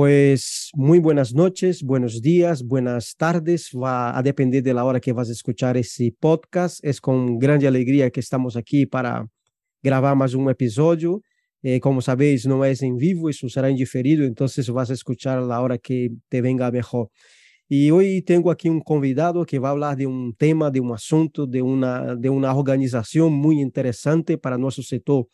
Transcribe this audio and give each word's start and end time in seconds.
Pues 0.00 0.70
muy 0.72 0.98
buenas 0.98 1.34
noches, 1.34 1.82
buenos 1.82 2.22
días, 2.22 2.62
buenas 2.62 3.16
tardes. 3.18 3.68
Va 3.74 4.16
a 4.16 4.22
depender 4.22 4.62
de 4.62 4.72
la 4.72 4.86
hora 4.86 4.98
que 4.98 5.12
vas 5.12 5.28
a 5.28 5.32
escuchar 5.32 5.76
ese 5.76 6.10
podcast. 6.18 6.82
Es 6.82 7.02
con 7.02 7.38
grande 7.38 7.68
alegría 7.68 8.10
que 8.10 8.20
estamos 8.20 8.56
aquí 8.56 8.86
para 8.86 9.26
grabar 9.82 10.16
más 10.16 10.32
un 10.32 10.48
episodio. 10.48 11.20
Eh, 11.62 11.80
como 11.80 12.00
sabéis, 12.00 12.46
no 12.46 12.64
es 12.64 12.80
en 12.80 12.96
vivo, 12.96 13.28
eso 13.28 13.46
será 13.50 13.68
en 13.68 13.76
diferido, 13.76 14.24
entonces 14.24 14.70
vas 14.70 14.88
a 14.88 14.94
escuchar 14.94 15.36
a 15.36 15.42
la 15.42 15.60
hora 15.60 15.76
que 15.76 16.08
te 16.30 16.40
venga 16.40 16.70
mejor. 16.70 17.10
Y 17.68 17.90
hoy 17.90 18.22
tengo 18.22 18.50
aquí 18.50 18.70
un 18.70 18.80
convidado 18.80 19.44
que 19.44 19.58
va 19.58 19.68
a 19.68 19.72
hablar 19.72 19.98
de 19.98 20.06
un 20.06 20.34
tema, 20.34 20.70
de 20.70 20.80
un 20.80 20.94
asunto, 20.94 21.46
de 21.46 21.60
una, 21.60 22.16
de 22.16 22.30
una 22.30 22.54
organización 22.54 23.34
muy 23.34 23.60
interesante 23.60 24.38
para 24.38 24.56
nuestro 24.56 24.82
sector. 24.82 25.26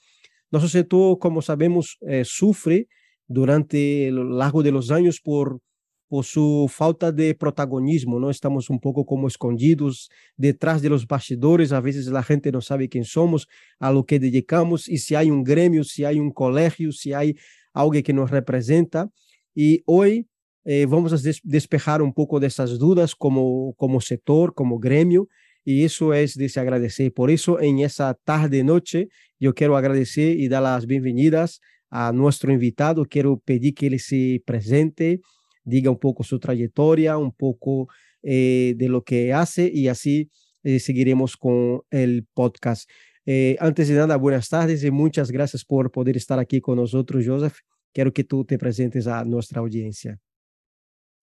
Nuestro 0.50 0.68
sector, 0.68 1.20
como 1.20 1.40
sabemos, 1.40 1.98
eh, 2.00 2.24
sufre 2.24 2.88
durante 3.28 4.10
lo 4.10 4.24
largo 4.24 4.62
de 4.62 4.72
los 4.72 4.90
años 4.90 5.20
por, 5.20 5.60
por 6.08 6.24
su 6.24 6.70
falta 6.72 7.10
de 7.10 7.34
protagonismo, 7.34 8.20
¿no? 8.20 8.30
Estamos 8.30 8.70
un 8.70 8.78
poco 8.78 9.04
como 9.04 9.26
escondidos 9.26 10.08
detrás 10.36 10.82
de 10.82 10.88
los 10.88 11.06
bastidores, 11.06 11.72
a 11.72 11.80
veces 11.80 12.06
la 12.06 12.22
gente 12.22 12.52
no 12.52 12.60
sabe 12.60 12.88
quién 12.88 13.04
somos, 13.04 13.48
a 13.80 13.92
lo 13.92 14.04
que 14.04 14.20
dedicamos 14.20 14.88
y 14.88 14.98
si 14.98 15.14
hay 15.14 15.30
un 15.30 15.42
gremio, 15.42 15.84
si 15.84 16.04
hay 16.04 16.20
un 16.20 16.30
colegio, 16.30 16.92
si 16.92 17.12
hay 17.12 17.36
alguien 17.72 18.04
que 18.04 18.12
nos 18.12 18.30
representa. 18.30 19.10
Y 19.54 19.82
hoy 19.86 20.28
eh, 20.64 20.86
vamos 20.86 21.12
a 21.12 21.16
des 21.16 21.40
despejar 21.42 22.02
un 22.02 22.12
poco 22.12 22.40
de 22.40 22.46
esas 22.48 22.78
dudas 22.78 23.14
como, 23.14 23.74
como 23.74 24.00
sector, 24.00 24.54
como 24.54 24.78
gremio, 24.78 25.28
y 25.64 25.84
eso 25.84 26.14
es 26.14 26.34
de 26.34 26.48
se 26.48 26.60
agradecer. 26.60 27.12
Por 27.12 27.30
eso 27.30 27.60
en 27.60 27.80
esa 27.80 28.14
tarde 28.14 28.62
noche 28.62 29.08
yo 29.40 29.54
quiero 29.54 29.76
agradecer 29.76 30.38
y 30.38 30.48
dar 30.48 30.62
las 30.62 30.86
bienvenidas 30.86 31.60
a 31.90 32.12
nuestro 32.12 32.52
invitado. 32.52 33.04
Quiero 33.04 33.38
pedir 33.38 33.74
que 33.74 33.86
él 33.88 34.00
se 34.00 34.42
presente, 34.44 35.20
diga 35.64 35.90
un 35.90 35.98
poco 35.98 36.22
su 36.22 36.38
trayectoria, 36.38 37.16
un 37.16 37.32
poco 37.32 37.88
eh, 38.22 38.74
de 38.76 38.88
lo 38.88 39.02
que 39.02 39.32
hace 39.32 39.70
y 39.72 39.88
así 39.88 40.30
eh, 40.62 40.80
seguiremos 40.80 41.36
con 41.36 41.82
el 41.90 42.26
podcast. 42.34 42.88
Eh, 43.24 43.56
antes 43.60 43.88
de 43.88 43.94
nada, 43.94 44.16
buenas 44.16 44.48
tardes 44.48 44.84
y 44.84 44.90
muchas 44.90 45.30
gracias 45.30 45.64
por 45.64 45.90
poder 45.90 46.16
estar 46.16 46.38
aquí 46.38 46.60
con 46.60 46.76
nosotros, 46.76 47.24
Joseph. 47.26 47.58
Quiero 47.92 48.12
que 48.12 48.24
tú 48.24 48.44
te 48.44 48.58
presentes 48.58 49.06
a 49.06 49.24
nuestra 49.24 49.60
audiencia. 49.60 50.18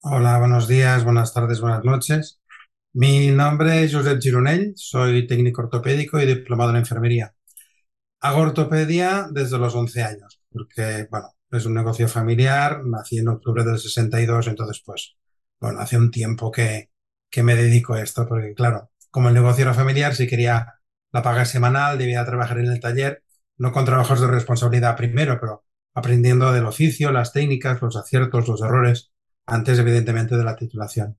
Hola, 0.01 0.37
buenos 0.37 0.67
días, 0.67 1.03
buenas 1.05 1.33
tardes, 1.33 1.61
buenas 1.61 1.83
noches. 1.85 2.41
Mi 2.91 3.27
nombre 3.27 3.83
es 3.83 3.93
Josep 3.93 4.21
Gironell, 4.21 4.73
soy 4.75 5.25
técnico 5.25 5.61
ortopédico 5.61 6.19
y 6.19 6.25
diplomado 6.25 6.71
en 6.71 6.77
enfermería. 6.77 7.33
Hago 8.19 8.41
ortopedia 8.41 9.27
desde 9.31 9.57
los 9.57 9.73
11 9.73 10.03
años 10.03 10.42
porque, 10.53 11.07
bueno, 11.09 11.29
es 11.51 11.65
un 11.65 11.73
negocio 11.73 12.07
familiar, 12.07 12.83
nací 12.85 13.19
en 13.19 13.27
octubre 13.29 13.63
del 13.63 13.79
62, 13.79 14.47
entonces, 14.47 14.81
pues, 14.85 15.15
bueno, 15.59 15.79
hace 15.79 15.97
un 15.97 16.11
tiempo 16.11 16.51
que, 16.51 16.91
que 17.29 17.43
me 17.43 17.55
dedico 17.55 17.93
a 17.93 18.01
esto, 18.01 18.27
porque, 18.27 18.53
claro, 18.53 18.91
como 19.11 19.29
el 19.29 19.35
negocio 19.35 19.63
era 19.63 19.73
familiar, 19.73 20.15
si 20.15 20.27
quería 20.27 20.75
la 21.11 21.21
paga 21.23 21.45
semanal, 21.45 21.97
debía 21.97 22.25
trabajar 22.25 22.59
en 22.59 22.67
el 22.67 22.79
taller, 22.79 23.23
no 23.57 23.71
con 23.71 23.85
trabajos 23.85 24.19
de 24.21 24.27
responsabilidad 24.27 24.97
primero, 24.97 25.39
pero 25.39 25.63
aprendiendo 25.93 26.51
del 26.51 26.65
oficio, 26.65 27.11
las 27.11 27.33
técnicas, 27.33 27.81
los 27.81 27.95
aciertos, 27.95 28.47
los 28.47 28.61
errores, 28.61 29.11
antes, 29.45 29.79
evidentemente, 29.79 30.35
de 30.37 30.43
la 30.43 30.55
titulación. 30.55 31.17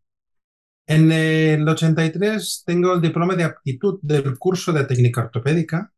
En 0.87 1.11
el 1.13 1.67
83 1.67 2.65
tengo 2.67 2.95
el 2.95 3.01
diploma 3.01 3.37
de 3.37 3.45
aptitud 3.45 3.99
del 4.03 4.39
curso 4.39 4.73
de 4.73 4.85
técnica 4.85 5.23
ortopédica 5.23 5.94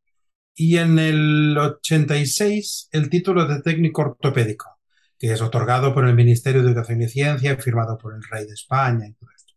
y 0.56 0.78
en 0.78 0.98
el 0.98 1.56
86 1.56 2.88
el 2.90 3.10
título 3.10 3.46
de 3.46 3.60
técnico 3.60 4.02
ortopédico, 4.02 4.78
que 5.18 5.30
es 5.32 5.42
otorgado 5.42 5.92
por 5.94 6.06
el 6.06 6.14
Ministerio 6.14 6.62
de 6.62 6.70
Educación 6.70 7.02
y 7.02 7.08
Ciencia, 7.08 7.56
firmado 7.58 7.98
por 7.98 8.14
el 8.14 8.22
Rey 8.22 8.46
de 8.46 8.54
España 8.54 9.06
y 9.06 9.12
todo 9.12 9.30
esto. 9.36 9.52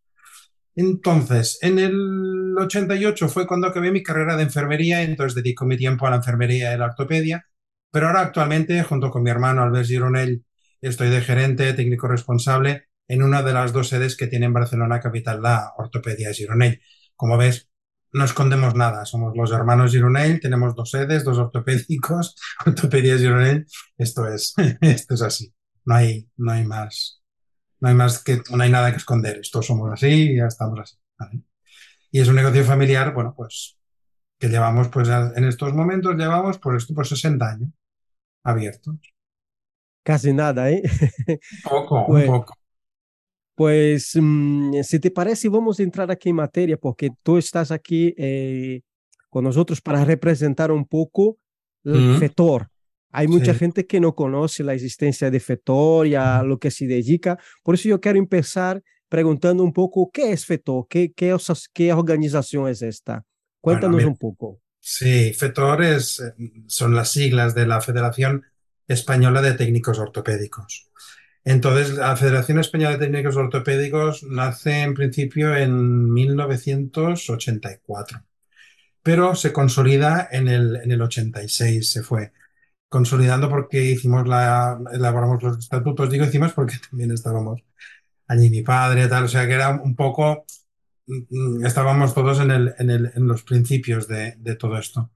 Entonces, 0.76 1.58
en 1.62 1.80
el 1.80 2.56
88 2.60 3.30
fue 3.30 3.48
cuando 3.48 3.68
acabé 3.68 3.92
mi 3.92 4.04
carrera 4.04 4.36
de 4.36 4.44
enfermería, 4.44 5.02
entonces 5.02 5.36
dedico 5.36 5.66
mi 5.66 5.78
tiempo 5.78 6.06
a 6.06 6.10
la 6.10 6.18
enfermería 6.18 6.74
y 6.74 6.78
la 6.78 6.88
ortopedia, 6.88 7.46
pero 7.92 8.08
ahora 8.08 8.22
actualmente, 8.22 8.84
junto 8.84 9.10
con 9.10 9.24
mi 9.24 9.30
hermano 9.30 9.64
Albert 9.64 9.88
Gironell, 9.88 10.44
estoy 10.82 11.10
de 11.10 11.22
gerente, 11.22 11.74
técnico 11.74 12.08
responsable 12.08 12.90
en 13.08 13.24
una 13.24 13.42
de 13.42 13.54
las 13.54 13.72
dos 13.72 13.88
sedes 13.88 14.18
que 14.18 14.28
tiene 14.28 14.48
en 14.48 14.54
Barcelona 14.54 15.00
capital 15.00 15.42
la 15.42 15.74
ortopedia 15.78 16.34
Gironell. 16.34 16.82
Como 17.16 17.38
ves, 17.38 17.69
no 18.14 18.26
escondemos 18.26 18.76
nada, 18.76 19.06
somos 19.06 19.36
los 19.36 19.52
hermanos 19.52 19.92
Gironell, 19.92 20.40
tenemos 20.40 20.76
dos 20.76 20.92
sedes, 20.92 21.24
dos 21.24 21.38
ortopédicos, 21.38 22.36
ortopedia 22.66 23.18
Gironell, 23.18 23.66
esto 23.98 24.28
es, 24.28 24.54
esto 24.82 25.14
es 25.14 25.22
así, 25.22 25.54
no 25.86 25.96
hay, 25.96 26.30
no 26.38 26.52
hay 26.52 26.66
más, 26.66 27.22
no 27.80 27.90
hay 27.90 27.96
más 27.96 28.24
que, 28.24 28.42
no 28.52 28.64
hay 28.64 28.72
nada 28.72 28.92
que 28.92 28.98
esconder, 28.98 29.40
esto 29.40 29.62
somos 29.62 29.92
así 29.92 30.32
y 30.32 30.38
ya 30.38 30.46
estamos 30.46 30.80
así. 30.80 30.96
Y 32.12 32.20
es 32.22 32.28
un 32.28 32.36
negocio 32.36 32.64
familiar, 32.64 33.14
bueno, 33.14 33.34
pues, 33.36 33.78
que 34.40 34.48
llevamos, 34.48 34.88
pues, 34.88 35.10
en 35.10 35.44
estos 35.44 35.74
momentos 35.74 36.16
llevamos, 36.16 36.58
por 36.58 36.76
esto, 36.76 36.94
pues 36.94 37.10
60 37.10 37.48
años 37.48 37.70
abiertos. 38.44 38.96
Casi 40.04 40.34
nada, 40.34 40.72
¿eh? 40.72 40.82
Poco, 41.64 42.06
un 42.06 42.26
poco. 42.26 42.59
Pues, 43.60 44.16
um, 44.16 44.72
si 44.84 45.02
te 45.02 45.12
parece, 45.12 45.50
vamos 45.50 45.82
a 45.82 45.84
entrar 45.84 46.10
aquí 46.10 46.30
en 46.30 46.38
materia, 46.38 46.78
porque 46.78 47.10
tú 47.22 47.38
estás 47.38 47.72
aquí 47.72 48.16
eh, 48.18 48.84
con 49.30 49.44
nosotros 49.44 49.82
para 49.82 50.06
representar 50.06 50.72
un 50.72 50.86
poco 50.86 51.38
el 51.84 52.16
mm. 52.16 52.20
FETOR. 52.20 52.70
Hay 53.12 53.28
mucha 53.28 53.52
sí. 53.52 53.60
gente 53.60 53.86
que 53.86 54.00
no 54.00 54.16
conoce 54.16 54.64
la 54.64 54.76
existencia 54.76 55.30
de 55.30 55.42
FETOR 55.42 56.08
y 56.08 56.16
a 56.16 56.42
lo 56.42 56.58
que 56.58 56.72
se 56.72 56.88
dedica. 56.88 57.38
Por 57.62 57.76
eso 57.76 57.90
yo 57.90 58.00
quiero 58.00 58.18
empezar 58.18 58.82
preguntando 59.10 59.62
un 59.62 59.74
poco 59.74 60.10
qué 60.10 60.32
es 60.32 60.46
FETOR, 60.46 60.88
qué, 60.90 61.12
qué, 61.12 61.36
qué 61.74 61.92
organización 61.92 62.70
es 62.70 62.82
esta. 62.82 63.26
Cuéntanos 63.60 63.98
bueno, 63.98 64.12
un 64.12 64.18
poco. 64.18 64.62
Sí, 64.80 65.34
FETOR 65.34 65.84
es, 65.84 66.24
son 66.68 66.96
las 66.96 67.12
siglas 67.12 67.56
de 67.56 67.68
la 67.68 67.82
Federación 67.82 68.46
Española 68.88 69.42
de 69.42 69.52
Técnicos 69.52 70.00
Ortopédicos. 70.00 70.90
Entonces, 71.46 71.96
la 71.96 72.16
Federación 72.16 72.60
Española 72.60 72.98
de 72.98 73.06
Técnicos 73.06 73.36
Ortopédicos 73.38 74.24
nace 74.24 74.82
en 74.82 74.94
principio 74.94 75.56
en 75.56 76.12
1984, 76.12 78.22
pero 79.04 79.36
se 79.36 79.54
consolida 79.54 80.28
en 80.32 80.48
el, 80.48 80.76
en 80.78 80.92
el 80.92 81.02
86, 81.02 81.92
se 81.92 82.04
fue 82.04 82.32
consolidando 82.90 83.50
porque 83.50 83.84
hicimos 83.84 84.28
la, 84.28 84.80
elaboramos 84.94 85.42
los 85.44 85.60
estatutos, 85.60 86.10
digo 86.12 86.26
hicimos 86.26 86.54
porque 86.54 86.76
también 86.90 87.12
estábamos 87.12 87.62
allí 88.28 88.50
mi 88.50 88.62
padre, 88.64 89.08
tal, 89.08 89.26
o 89.26 89.28
sea 89.30 89.48
que 89.48 89.54
era 89.54 89.70
un 89.72 89.96
poco, 89.96 90.46
mm, 91.08 91.66
estábamos 91.66 92.14
todos 92.16 92.40
en, 92.42 92.52
el, 92.52 92.74
en, 92.80 92.90
el, 92.92 93.12
en 93.16 93.28
los 93.28 93.44
principios 93.44 94.08
de, 94.08 94.36
de 94.40 94.56
todo 94.56 94.78
esto. 94.78 95.12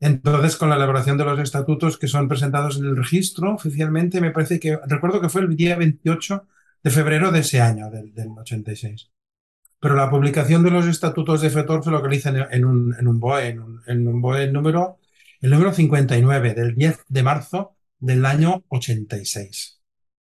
Entonces, 0.00 0.56
con 0.56 0.68
la 0.70 0.76
elaboración 0.76 1.18
de 1.18 1.24
los 1.24 1.40
estatutos 1.40 1.98
que 1.98 2.06
son 2.06 2.28
presentados 2.28 2.78
en 2.78 2.84
el 2.84 2.96
registro 2.96 3.54
oficialmente, 3.54 4.20
me 4.20 4.30
parece 4.30 4.60
que, 4.60 4.78
recuerdo 4.86 5.20
que 5.20 5.28
fue 5.28 5.42
el 5.42 5.56
día 5.56 5.76
28 5.76 6.46
de 6.84 6.90
febrero 6.90 7.32
de 7.32 7.40
ese 7.40 7.60
año, 7.60 7.90
del, 7.90 8.14
del 8.14 8.28
86. 8.28 9.10
Pero 9.80 9.94
la 9.94 10.10
publicación 10.10 10.62
de 10.62 10.70
los 10.70 10.86
estatutos 10.86 11.40
de 11.40 11.50
FETOR 11.50 11.84
se 11.84 11.90
localiza 11.90 12.30
en, 12.50 12.64
un, 12.64 12.94
en 12.98 13.08
un 13.08 13.20
BOE, 13.20 13.48
en 13.48 13.60
un, 13.60 13.82
en 13.86 14.08
un 14.08 14.20
BOE 14.20 14.50
número, 14.50 14.98
el 15.40 15.50
número 15.50 15.72
59, 15.72 16.54
del 16.54 16.74
10 16.74 17.04
de 17.08 17.22
marzo 17.22 17.76
del 17.98 18.24
año 18.26 18.64
86. 18.68 19.80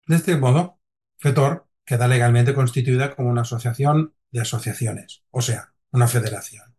De 0.08 0.16
este 0.16 0.38
modo, 0.38 0.80
FETOR 1.18 1.68
queda 1.86 2.08
legalmente 2.08 2.54
constituida 2.54 3.16
como 3.16 3.30
una 3.30 3.42
asociación 3.42 4.14
de 4.32 4.42
asociaciones, 4.42 5.24
o 5.32 5.42
sea, 5.42 5.74
una 5.92 6.08
federación. 6.08 6.76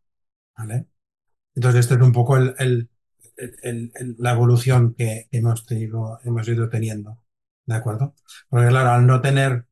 ¿Vale? 0.56 0.86
Entonces, 1.54 1.80
este 1.80 1.94
es 1.94 2.00
un 2.00 2.12
poco 2.12 2.36
el, 2.36 2.54
el, 2.58 2.88
el, 3.62 3.92
la 4.18 4.32
evolución 4.32 4.94
que 4.94 5.28
hemos, 5.30 5.66
tenido, 5.66 6.20
hemos 6.24 6.48
ido 6.48 6.68
teniendo. 6.68 7.20
¿De 7.66 7.74
acuerdo? 7.74 8.14
Porque 8.48 8.68
claro, 8.68 8.90
al 8.90 9.06
no 9.06 9.20
tener 9.20 9.66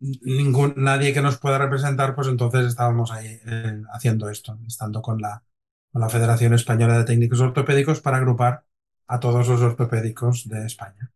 ningún, 0.00 0.74
nadie 0.76 1.12
que 1.12 1.22
nos 1.22 1.38
pueda 1.38 1.58
representar, 1.58 2.14
pues 2.14 2.28
entonces 2.28 2.66
estábamos 2.66 3.10
ahí 3.12 3.40
eh, 3.46 3.82
haciendo 3.92 4.28
esto, 4.30 4.58
estando 4.66 5.02
con 5.02 5.20
la, 5.20 5.44
con 5.92 6.00
la 6.02 6.08
Federación 6.08 6.54
Española 6.54 6.98
de 6.98 7.04
Técnicos 7.04 7.40
Ortopédicos 7.40 8.00
para 8.00 8.18
agrupar 8.18 8.64
a 9.06 9.20
todos 9.20 9.48
los 9.48 9.60
ortopédicos 9.60 10.48
de 10.48 10.66
España. 10.66 11.12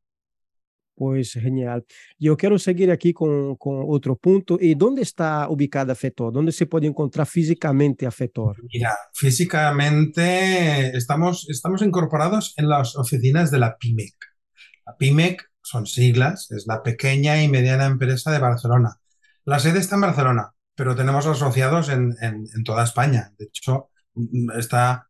Pues 1.01 1.33
genial. 1.33 1.87
Yo 2.19 2.37
quiero 2.37 2.59
seguir 2.59 2.91
aquí 2.91 3.15
con, 3.15 3.57
otro 3.59 4.17
punto. 4.17 4.59
¿Y 4.61 4.75
dónde 4.75 5.01
está 5.01 5.49
ubicada 5.49 5.95
FETOR? 5.95 6.31
¿Dónde 6.31 6.53
se 6.53 6.67
puede 6.67 6.89
encontrar 6.89 7.27
físicamente 7.27 8.07
a 8.07 8.11
FETOR? 8.11 8.59
Mira, 8.71 8.95
físicamente 9.15 10.95
estamos, 10.95 11.49
estamos 11.49 11.81
incorporados 11.81 12.53
en 12.59 12.69
las 12.69 12.97
oficinas 12.97 13.51
de 13.51 13.61
la 13.61 13.79
PIMEC. 13.79 14.15
La 14.85 14.95
PIMEC 14.99 15.43
son 15.63 15.87
siglas, 15.87 16.51
es 16.51 16.67
la 16.67 16.83
pequeña 16.83 17.43
y 17.43 17.49
mediana 17.49 17.87
empresa 17.87 18.31
de 18.31 18.39
Barcelona. 18.39 18.97
La 19.47 19.59
sede 19.59 19.79
está 19.79 19.95
en 19.95 20.03
Barcelona, 20.03 20.53
pero 20.75 20.95
tenemos 20.95 21.25
asociados 21.25 21.89
en, 21.89 22.15
toda 22.63 22.85
España. 22.85 23.33
De 23.39 23.47
hecho, 23.47 23.89
está 24.55 25.09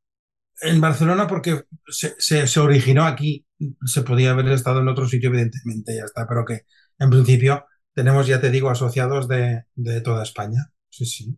en 0.62 0.80
Barcelona 0.80 1.26
porque 1.26 1.64
se 1.88 2.60
originó 2.60 3.06
aquí 3.06 3.44
se 3.84 4.02
podía 4.02 4.30
haber 4.30 4.48
estado 4.48 4.80
en 4.80 4.88
otro 4.88 5.06
sitio, 5.06 5.28
evidentemente, 5.30 5.96
ya 5.96 6.04
está, 6.04 6.26
pero 6.26 6.44
que 6.44 6.62
en 6.98 7.10
principio 7.10 7.64
tenemos, 7.94 8.26
ya 8.26 8.40
te 8.40 8.50
digo, 8.50 8.70
asociados 8.70 9.28
de, 9.28 9.64
de 9.74 10.00
toda 10.00 10.22
España. 10.22 10.72
Sí, 10.88 11.04
sí. 11.04 11.36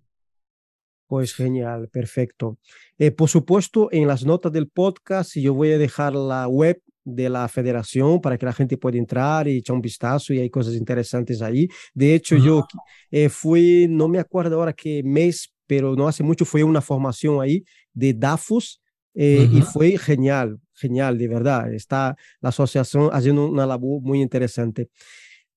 Pues 1.07 1.35
genial, 1.35 1.89
perfecto. 1.89 2.59
Eh, 2.97 3.11
por 3.11 3.29
supuesto, 3.29 3.89
en 3.93 4.07
las 4.07 4.25
notas 4.25 4.51
del 4.51 4.69
podcast 4.69 5.37
yo 5.37 5.53
voy 5.53 5.73
a 5.73 5.79
dejar 5.79 6.15
la 6.15 6.49
web 6.49 6.81
de 7.05 7.29
la 7.29 7.49
federación 7.49 8.21
para 8.21 8.39
que 8.39 8.47
la 8.47 8.53
gente 8.53 8.79
pueda 8.79 8.97
entrar 8.97 9.47
y 9.47 9.59
echar 9.59 9.77
un 9.77 9.83
vistazo 9.83 10.33
y 10.33 10.39
hay 10.39 10.49
cosas 10.49 10.75
interesantes 10.75 11.43
ahí. 11.43 11.69
De 11.93 12.15
hecho, 12.15 12.37
yo 12.37 12.67
eh, 13.11 13.29
fui, 13.29 13.87
no 13.91 14.09
me 14.09 14.21
acuerdo 14.21 14.57
ahora 14.57 14.73
qué 14.73 15.03
mes, 15.05 15.53
pero 15.67 15.95
no 15.95 16.09
hace 16.09 16.23
mucho 16.23 16.45
fue 16.45 16.63
una 16.63 16.81
formación 16.81 17.43
ahí 17.43 17.65
de 17.93 18.15
DAFUS 18.15 18.81
eh, 19.15 19.49
y 19.53 19.61
fue 19.61 19.99
genial, 19.99 20.59
genial, 20.83 21.17
de 21.17 21.29
verdad. 21.29 21.73
Está 21.73 22.17
la 22.41 22.49
asociación 22.51 23.11
haciendo 23.13 23.47
una 23.47 23.67
labor 23.67 24.03
muy 24.03 24.21
interesante. 24.21 24.91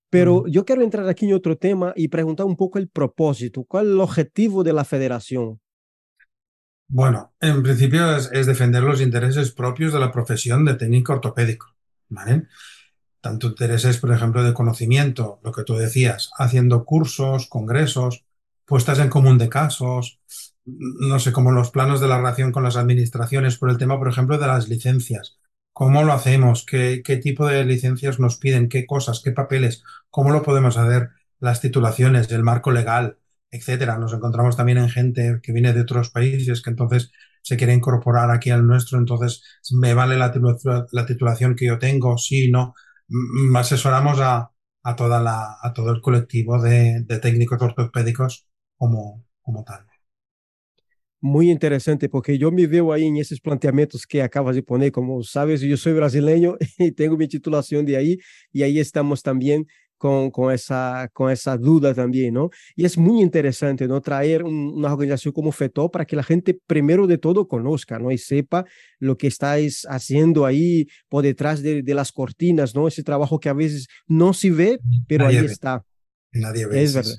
Pero 0.10 0.46
yo 0.48 0.64
quiero 0.64 0.84
entrar 0.84 1.08
aquí 1.10 1.26
en 1.26 1.34
otro 1.34 1.58
tema 1.58 1.92
y 1.96 2.08
preguntar 2.08 2.46
un 2.46 2.56
poco 2.56 2.78
el 2.78 2.88
propósito. 2.88 3.64
¿Cuál 3.66 3.88
es 3.88 3.92
el 3.94 4.00
objetivo 4.00 4.64
de 4.64 4.72
la 4.72 4.86
federación? 4.86 5.60
Bueno, 6.88 7.34
en 7.42 7.64
principio 7.64 8.16
es, 8.16 8.46
defender 8.46 8.84
los 8.84 9.02
intereses 9.02 9.52
propios 9.52 9.92
de 9.92 10.00
la 10.00 10.12
profesión 10.12 10.64
de 10.66 10.76
técnico 10.76 11.14
ortopédico, 11.14 11.76
¿vale? 12.10 12.44
Tanto 13.20 13.48
intereses, 13.48 13.98
por 13.98 14.14
ejemplo, 14.14 14.44
de 14.44 14.54
conocimiento, 14.54 15.40
lo 15.44 15.52
que 15.52 15.64
tú 15.64 15.74
decías, 15.74 16.30
haciendo 16.38 16.86
cursos, 16.86 17.48
congresos, 17.48 18.24
puestas 18.66 19.00
en 19.00 19.10
común 19.10 19.40
de 19.40 19.50
casos, 19.50 20.20
no 20.66 21.20
sé, 21.20 21.32
como 21.32 21.52
los 21.52 21.72
planos 21.72 22.02
de 22.02 22.08
la 22.08 22.18
relación 22.18 22.52
con 22.52 22.64
las 22.64 22.76
administraciones 22.78 23.58
por 23.58 23.70
el 23.70 23.78
tema, 23.78 23.98
por 23.98 24.10
ejemplo, 24.10 24.38
de 24.38 24.48
las 24.48 24.68
licencias. 24.68 25.38
¿Cómo 25.74 26.04
lo 26.04 26.14
hacemos? 26.14 26.66
¿Qué, 26.66 27.02
qué 27.04 27.18
tipo 27.18 27.48
de 27.48 27.66
licencias 27.66 28.20
nos 28.20 28.38
piden? 28.38 28.70
¿Qué 28.70 28.86
cosas? 28.86 29.22
¿Qué 29.24 29.32
papeles? 29.32 29.84
¿Cómo 30.10 30.32
lo 30.32 30.42
podemos 30.42 30.78
hacer? 30.78 31.10
Las 31.40 31.62
titulaciones, 31.62 32.32
el 32.32 32.44
marco 32.44 32.72
legal, 32.72 33.18
etcétera. 33.52 33.98
Nos 33.98 34.14
encontramos 34.14 34.56
también 34.58 34.78
en 34.78 34.90
gente 34.90 35.40
que 35.44 35.52
viene 35.52 35.74
de 35.74 35.82
otros 35.82 36.10
países 36.10 36.62
que 36.62 36.70
entonces 36.70 37.12
se 37.42 37.58
quiere 37.58 37.74
incorporar 37.74 38.32
aquí 38.32 38.50
al 38.50 38.66
nuestro, 38.66 38.98
entonces 38.98 39.44
me 39.72 39.94
vale 39.94 40.18
la, 40.18 40.32
titulación 41.06 41.56
que 41.56 41.68
yo 41.68 41.78
tengo, 41.78 42.18
sí, 42.18 42.50
no. 42.50 42.74
Asesoramos 43.56 44.20
a, 44.20 44.52
a, 44.84 44.96
toda 44.96 45.22
la, 45.22 45.58
a 45.62 45.74
todo 45.74 45.92
el 45.92 46.02
colectivo 46.02 46.60
de, 46.62 47.04
de 47.04 47.20
técnicos 47.20 47.62
ortopédicos 47.62 48.48
como, 48.78 49.24
como 49.42 49.64
tal. 49.64 49.86
Muy 51.28 51.50
interesante, 51.50 52.08
porque 52.08 52.38
yo 52.38 52.52
me 52.52 52.68
veo 52.68 52.94
ahí 52.94 53.06
en 53.06 53.18
esos 53.18 53.40
planteamientos 53.40 54.06
que 54.06 54.22
acabas 54.22 54.56
de 54.56 54.62
poner, 54.62 54.92
como 54.92 55.24
sabes, 55.24 55.60
yo 55.60 55.76
soy 55.76 55.94
brasileño 55.94 56.56
y 56.78 56.92
tengo 56.92 57.18
mi 57.18 57.28
titulación 57.28 57.84
de 57.84 57.98
ahí, 57.98 58.20
y 58.52 58.62
ahí 58.62 58.78
estamos 58.78 59.24
también 59.24 59.66
con, 59.98 60.30
con, 60.30 60.54
esa, 60.54 61.10
con 61.14 61.32
esa 61.32 61.58
duda 61.58 61.96
también, 61.96 62.36
¿no? 62.36 62.52
Y 62.76 62.86
es 62.86 62.96
muy 62.96 63.24
interesante, 63.24 63.88
¿no? 63.88 64.02
Traer 64.02 64.44
una 64.44 64.94
organización 64.94 65.34
como 65.34 65.52
FETO 65.52 65.90
para 65.90 66.06
que 66.06 66.16
la 66.16 66.22
gente, 66.22 66.60
primero 66.68 67.08
de 67.08 67.18
todo, 67.18 67.48
conozca, 67.48 67.98
¿no? 67.98 68.12
Y 68.12 68.20
sepa 68.20 68.64
lo 69.00 69.18
que 69.18 69.26
estáis 69.26 69.84
haciendo 69.90 70.46
ahí 70.46 70.86
por 71.10 71.24
detrás 71.24 71.64
de, 71.64 71.82
de 71.82 71.94
las 71.96 72.12
cortinas, 72.12 72.76
¿no? 72.76 72.88
Ese 72.88 73.02
trabajo 73.02 73.40
que 73.40 73.50
a 73.50 73.54
veces 73.54 73.88
no 74.06 74.32
se 74.32 74.52
ve, 74.52 74.80
pero 75.08 75.26
ahí 75.26 75.38
está. 75.38 75.84
Nadie 76.32 76.68
ve. 76.68 76.84
Es 76.84 76.94
verdad. 76.94 77.18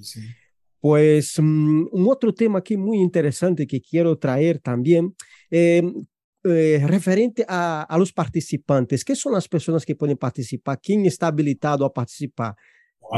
Sí. 0.00 0.20
Pues 0.86 1.36
um, 1.40 1.88
un 1.90 2.06
otro 2.08 2.32
tema 2.32 2.60
aquí 2.60 2.76
muy 2.76 2.98
interesante 2.98 3.66
que 3.66 3.80
quiero 3.80 4.18
traer 4.18 4.60
también, 4.60 5.16
eh, 5.50 5.82
eh, 6.44 6.80
referente 6.86 7.44
a, 7.48 7.82
a, 7.82 7.98
los 7.98 8.12
participantes. 8.12 9.04
¿Qué 9.04 9.16
son 9.16 9.32
las 9.32 9.48
personas 9.48 9.84
que 9.84 9.96
pueden 9.96 10.16
participar? 10.16 10.78
¿Quién 10.80 11.04
está 11.04 11.26
habilitado 11.26 11.84
a 11.84 11.92
participar 11.92 12.54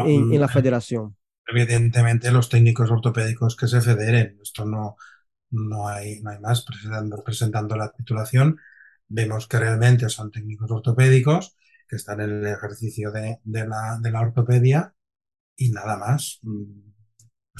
en, 0.06 0.32
en 0.32 0.40
la 0.40 0.48
federación? 0.48 1.14
Evidentemente 1.46 2.32
los 2.32 2.48
técnicos 2.48 2.90
ortopédicos 2.90 3.54
que 3.54 3.66
se 3.66 3.82
federen. 3.82 4.38
Esto 4.42 4.64
no, 4.64 4.96
no, 5.50 5.88
hay, 5.88 6.22
no 6.22 6.30
hay 6.30 6.40
más. 6.40 6.64
Presentando, 6.64 7.22
presentando 7.22 7.76
la 7.76 7.92
titulación, 7.92 8.56
vemos 9.08 9.46
que 9.46 9.58
realmente 9.58 10.08
son 10.08 10.30
técnicos 10.30 10.70
ortopédicos 10.70 11.54
que 11.86 11.96
están 11.96 12.22
en 12.22 12.30
el 12.30 12.46
ejercicio 12.46 13.12
de, 13.12 13.40
de, 13.44 13.68
la, 13.68 13.98
de 14.00 14.10
la 14.10 14.22
ortopedia 14.22 14.94
y 15.54 15.68
nada 15.68 15.98
más 15.98 16.40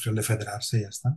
de 0.04 0.22
federarse 0.22 0.78
y 0.78 0.82
ya 0.82 0.88
está. 0.88 1.16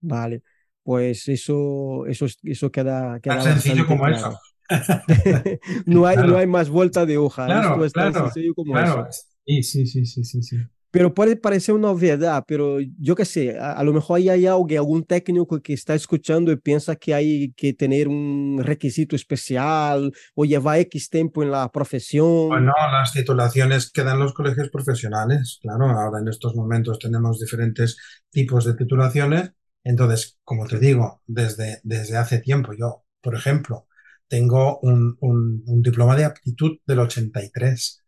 Vale, 0.00 0.42
pues 0.82 1.28
eso, 1.28 2.06
eso, 2.06 2.26
eso 2.42 2.70
queda, 2.70 3.20
queda 3.20 3.42
tan 3.42 3.60
sencillo 3.60 3.86
como 3.86 4.06
eso. 4.08 4.38
no, 5.86 6.06
hay, 6.06 6.16
no 6.18 6.36
hay 6.36 6.46
más 6.46 6.68
vuelta 6.68 7.06
de 7.06 7.16
hoja. 7.16 7.46
Claro, 7.46 7.70
Esto 7.70 7.84
es 7.84 7.92
tan 7.92 8.14
sencillo 8.14 8.54
como 8.54 8.78
eso. 8.78 9.06
Sí, 9.44 9.62
sí, 9.62 9.86
sí, 9.86 10.04
sí, 10.04 10.42
sí. 10.42 10.56
Pero 10.98 11.14
puede 11.14 11.36
parecer 11.36 11.76
una 11.76 11.90
obviedad, 11.90 12.42
pero 12.44 12.80
yo 12.80 13.14
qué 13.14 13.24
sé, 13.24 13.56
a, 13.56 13.74
a, 13.74 13.84
lo 13.84 13.92
mejor 13.92 14.18
ahí 14.18 14.28
hay 14.28 14.46
alguien, 14.46 14.80
algún 14.80 15.04
técnico 15.04 15.62
que 15.62 15.72
está 15.72 15.94
escuchando 15.94 16.50
y 16.50 16.56
piensa 16.56 16.96
que 16.96 17.14
hay 17.14 17.52
que 17.52 17.72
tener 17.72 18.08
un 18.08 18.60
requisito 18.64 19.14
especial 19.14 20.12
o 20.34 20.44
llevar 20.44 20.80
X 20.80 21.08
tiempo 21.08 21.44
en 21.44 21.52
la 21.52 21.70
profesión. 21.70 22.48
Bueno, 22.48 22.72
las 22.90 23.12
titulaciones 23.12 23.92
que 23.92 24.02
dan 24.02 24.18
los 24.18 24.34
colegios 24.34 24.70
profesionales, 24.70 25.60
claro, 25.62 25.88
ahora 25.88 26.18
en 26.18 26.26
estos 26.26 26.56
momentos 26.56 26.98
tenemos 26.98 27.38
diferentes 27.38 27.96
tipos 28.28 28.64
de 28.64 28.74
titulaciones, 28.74 29.52
entonces, 29.84 30.36
como 30.42 30.66
te 30.66 30.80
digo, 30.80 31.22
desde, 31.28 31.78
desde 31.84 32.16
hace 32.16 32.40
tiempo, 32.40 32.72
yo, 32.76 33.04
por 33.20 33.36
ejemplo, 33.36 33.86
tengo 34.26 34.80
un, 34.80 35.16
un, 35.20 35.62
un 35.64 35.80
diploma 35.80 36.16
de 36.16 36.24
aptitud 36.24 36.78
del 36.84 36.98
83 36.98 38.02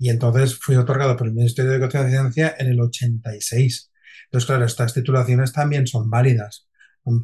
y 0.00 0.08
entonces 0.08 0.58
fui 0.58 0.76
otorgado 0.76 1.14
por 1.14 1.26
el 1.26 1.34
Ministerio 1.34 1.70
de 1.70 1.76
Educación 1.76 2.08
y 2.08 2.12
Ciencia 2.12 2.56
en 2.58 2.68
el 2.68 2.80
86. 2.80 3.92
Entonces, 4.24 4.46
claro, 4.46 4.64
estas 4.64 4.94
titulaciones 4.94 5.52
también 5.52 5.86
son 5.86 6.08
válidas, 6.08 6.68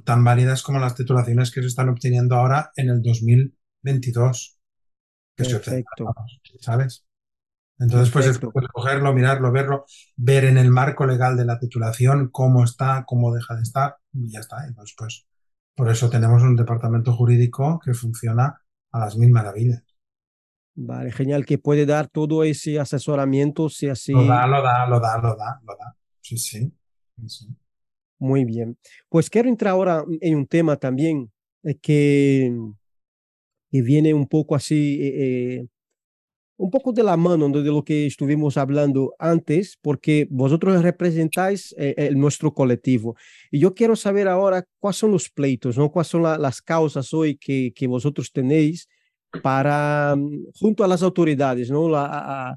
tan 0.04 0.22
válidas 0.22 0.62
como 0.62 0.78
las 0.78 0.94
titulaciones 0.94 1.50
que 1.50 1.62
se 1.62 1.68
están 1.68 1.88
obteniendo 1.88 2.36
ahora 2.36 2.72
en 2.76 2.90
el 2.90 3.00
2022. 3.00 4.58
Que 5.34 5.44
Perfecto. 5.44 6.14
¿Sabes? 6.60 7.06
Entonces, 7.78 8.12
pues 8.12 8.26
es 8.26 8.38
cogerlo, 8.38 9.14
mirarlo, 9.14 9.50
verlo, 9.52 9.86
ver 10.16 10.44
en 10.44 10.58
el 10.58 10.70
marco 10.70 11.06
legal 11.06 11.34
de 11.34 11.46
la 11.46 11.58
titulación 11.58 12.28
cómo 12.30 12.62
está, 12.62 13.04
cómo 13.06 13.34
deja 13.34 13.54
de 13.56 13.62
estar, 13.62 13.96
y 14.12 14.30
ya 14.30 14.40
está. 14.40 14.66
Entonces, 14.66 14.94
pues 14.98 15.26
por 15.74 15.90
eso 15.90 16.10
tenemos 16.10 16.42
un 16.42 16.56
departamento 16.56 17.14
jurídico 17.14 17.80
que 17.82 17.94
funciona 17.94 18.60
a 18.92 18.98
las 18.98 19.16
mil 19.16 19.30
maravillas. 19.30 19.82
Vale, 20.78 21.10
genial, 21.10 21.46
que 21.46 21.56
puede 21.56 21.86
dar 21.86 22.06
todo 22.06 22.44
ese 22.44 22.78
asesoramiento, 22.78 23.70
si 23.70 23.88
así. 23.88 24.12
Lo 24.12 24.26
da, 24.26 24.46
lo 24.46 24.62
da, 24.62 24.86
lo 24.86 25.00
da, 25.00 25.16
lo 25.16 25.34
da, 25.34 25.60
lo 25.66 25.74
da. 25.74 25.96
Sí, 26.20 26.36
sí. 26.36 26.70
sí. 27.26 27.46
Muy 28.18 28.44
bien. 28.44 28.76
Pues 29.08 29.30
quiero 29.30 29.48
entrar 29.48 29.72
ahora 29.72 30.04
en 30.20 30.36
un 30.36 30.46
tema 30.46 30.76
también 30.76 31.32
eh, 31.62 31.78
que, 31.78 32.54
que 33.70 33.82
viene 33.82 34.12
un 34.12 34.26
poco 34.26 34.54
así, 34.54 34.98
eh, 35.00 35.14
eh 35.60 35.66
un 36.58 36.70
poco 36.70 36.92
de 36.92 37.02
la 37.02 37.16
mano 37.16 37.48
de 37.50 37.70
lo 37.70 37.84
que 37.84 38.06
estuvimos 38.06 38.56
hablando 38.56 39.14
antes, 39.18 39.78
porque 39.82 40.26
vosotros 40.30 40.82
representáis 40.82 41.74
eh, 41.76 41.94
el, 41.98 42.18
nuestro 42.18 42.54
colectivo. 42.54 43.14
Y 43.50 43.60
yo 43.60 43.74
quiero 43.74 43.94
saber 43.94 44.26
ahora 44.26 44.64
cuáles 44.78 44.96
son 44.96 45.10
los 45.10 45.28
pleitos, 45.28 45.76
¿no? 45.76 45.90
cuáles 45.90 46.08
son 46.08 46.22
la, 46.22 46.38
las 46.38 46.62
causas 46.62 47.12
hoy 47.12 47.36
que, 47.36 47.72
que 47.74 47.86
vosotros 47.86 48.32
tenéis 48.32 48.88
para, 49.42 50.14
mm, 50.16 50.46
junto 50.58 50.84
a 50.84 50.88
las 50.88 51.02
autoridades, 51.02 51.70
¿no? 51.70 51.88
La, 51.88 52.04
a, 52.06 52.50
a, 52.50 52.56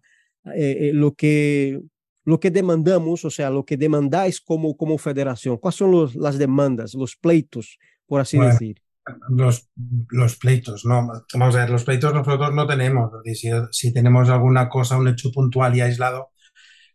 eh, 0.56 0.92
lo, 0.94 1.14
que, 1.14 1.80
lo 2.26 2.40
que 2.40 2.52
demandamos, 2.52 3.26
o 3.26 3.30
sea, 3.30 3.50
lo 3.50 3.66
que 3.66 3.78
demandáis 3.78 4.42
como, 4.42 4.76
como 4.76 4.98
federación. 4.98 5.58
¿Cuáles 5.58 5.78
son 5.78 5.92
los, 5.92 6.16
las 6.16 6.38
demandas, 6.38 6.94
los 6.94 7.16
pleitos, 7.16 7.78
por 8.06 8.22
así 8.22 8.38
bueno, 8.38 8.54
decir? 8.54 8.82
Los, 9.30 9.70
los 10.10 10.36
pleitos, 10.36 10.86
no, 10.86 11.08
vamos 11.34 11.56
a 11.56 11.60
ver, 11.60 11.70
los 11.70 11.84
pleitos 11.84 12.14
nosotros 12.14 12.54
no 12.54 12.68
tenemos. 12.68 13.12
Si, 13.34 13.50
si 13.72 13.94
tenemos 13.94 14.30
alguna 14.30 14.70
cosa, 14.70 14.98
un 14.98 15.08
hecho 15.08 15.32
puntual 15.32 15.76
y 15.76 15.82
aislado, 15.82 16.32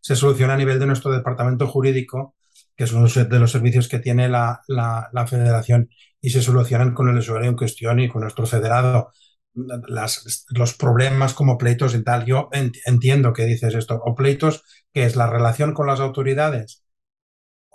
se 0.01 0.15
soluciona 0.15 0.55
a 0.55 0.59
nivel 0.59 0.79
de 0.79 0.87
nuestro 0.87 1.11
departamento 1.11 1.67
jurídico, 1.67 2.37
que 2.77 2.85
es 2.85 2.93
uno 2.93 3.09
de 3.09 3.39
los 3.39 3.51
servicios 3.51 3.89
que 3.89 3.99
tiene 3.99 4.29
la, 4.29 4.61
la, 4.69 5.09
la 5.13 5.27
federación, 5.27 5.89
y 6.21 6.31
se 6.31 6.43
solucionan 6.43 6.95
con 6.95 7.09
el 7.09 7.19
usuario 7.19 7.51
en 7.51 7.57
cuestión 7.57 8.01
y 8.01 8.09
con 8.09 8.23
nuestro 8.23 8.47
federado 8.47 9.11
las, 9.55 10.47
los 10.51 10.75
problemas 10.75 11.35
como 11.35 11.59
pleitos 11.59 11.95
y 11.95 12.03
tal. 12.03 12.25
Yo 12.25 12.49
entiendo 12.53 13.33
que 13.33 13.45
dices 13.45 13.75
esto. 13.75 14.01
O 14.05 14.15
pleitos, 14.15 14.63
que 14.93 15.05
es 15.05 15.17
la 15.17 15.29
relación 15.29 15.75
con 15.75 15.87
las 15.87 16.01
autoridades. 16.01 16.83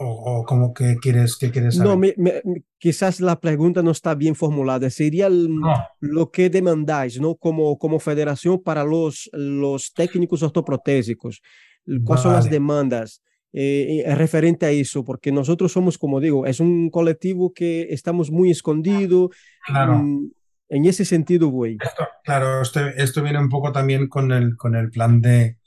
O, 0.01 0.07
o 0.07 0.45
como 0.45 0.73
que 0.73 0.95
quieres, 0.95 1.35
que 1.35 1.51
quieres 1.51 1.75
saber? 1.75 1.89
No, 1.89 1.97
me, 1.97 2.13
me, 2.15 2.41
quizás 2.77 3.19
la 3.19 3.37
pregunta 3.39 3.83
no 3.83 3.91
está 3.91 4.15
bien 4.15 4.33
formulada. 4.33 4.89
Sería 4.89 5.27
el, 5.27 5.53
no. 5.53 5.73
lo 5.99 6.31
que 6.31 6.49
demandáis, 6.49 7.19
¿no? 7.19 7.35
Como, 7.35 7.77
como 7.77 7.99
federación 7.99 8.63
para 8.63 8.85
los, 8.85 9.29
los 9.33 9.93
técnicos 9.93 10.41
ortoprotésicos. 10.41 11.41
¿Cuáles 11.85 12.05
vale. 12.05 12.21
son 12.21 12.33
las 12.33 12.49
demandas? 12.49 13.21
Eh, 13.51 14.03
referente 14.15 14.67
a 14.67 14.71
eso, 14.71 15.03
porque 15.03 15.31
nosotros 15.31 15.71
somos, 15.71 15.97
como 15.97 16.19
digo, 16.19 16.45
es 16.45 16.59
un 16.59 16.91
colectivo 16.91 17.51
que 17.51 17.87
estamos 17.89 18.29
muy 18.29 18.51
escondido. 18.51 19.31
Claro. 19.65 19.95
Mm, 19.95 20.29
en 20.69 20.85
ese 20.85 21.03
sentido 21.03 21.49
voy. 21.49 21.77
claro, 22.23 22.61
esto, 22.61 22.79
esto, 22.87 23.23
viene 23.23 23.39
un 23.39 23.49
poco 23.49 23.71
también 23.71 24.07
con 24.07 24.31
el, 24.31 24.55
con 24.55 24.75
el 24.75 24.89
plan 24.91 25.21
de, 25.21 25.57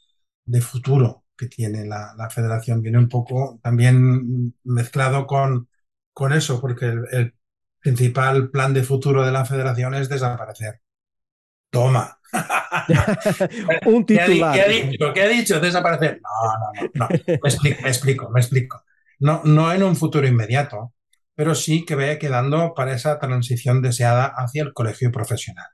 de 0.45 0.61
futuro 0.61 1.25
que 1.37 1.49
tiene 1.49 1.85
la, 1.85 2.15
la, 2.17 2.31
federación. 2.31 2.83
Viene 2.83 2.99
un 2.99 3.09
poco 3.09 3.59
también 3.63 4.55
mezclado 4.65 5.27
con, 5.27 5.69
con 6.13 6.33
eso, 6.33 6.61
porque 6.61 6.87
el, 6.87 7.05
el 7.11 7.35
principal 7.81 8.51
plan 8.51 8.73
de 8.73 8.85
futuro 8.85 9.25
de 9.25 9.33
la 9.33 9.45
federación 9.45 9.95
es 9.95 10.09
desaparecer. 10.09 10.81
Toma. 11.71 12.19
un 13.87 14.07
titular. 14.07 14.55
¿Qué 14.55 14.63
ha, 14.63 14.69
dicho? 14.69 15.13
¿Qué 15.13 15.23
ha 15.23 15.29
dicho? 15.29 15.61
Desaparecer. 15.61 16.21
No, 16.23 16.53
no, 16.53 16.91
no. 16.95 17.09
no. 17.09 17.09
Me, 17.27 17.35
explico, 17.49 17.83
me 17.83 17.89
explico, 17.89 18.31
me 18.31 18.41
explico. 18.41 18.85
No, 19.19 19.43
no 19.45 19.73
en 19.73 19.83
un 19.83 19.97
futuro 19.97 20.27
inmediato, 20.27 20.95
pero 21.35 21.55
sí 21.55 21.85
que 21.85 21.95
vaya 21.95 22.19
quedando 22.19 22.75
para 22.75 22.95
esa 22.95 23.19
transición 23.19 23.83
deseada 23.83 24.27
hacia 24.27 24.63
el 24.63 24.73
colegio 24.73 25.11
profesional. 25.11 25.67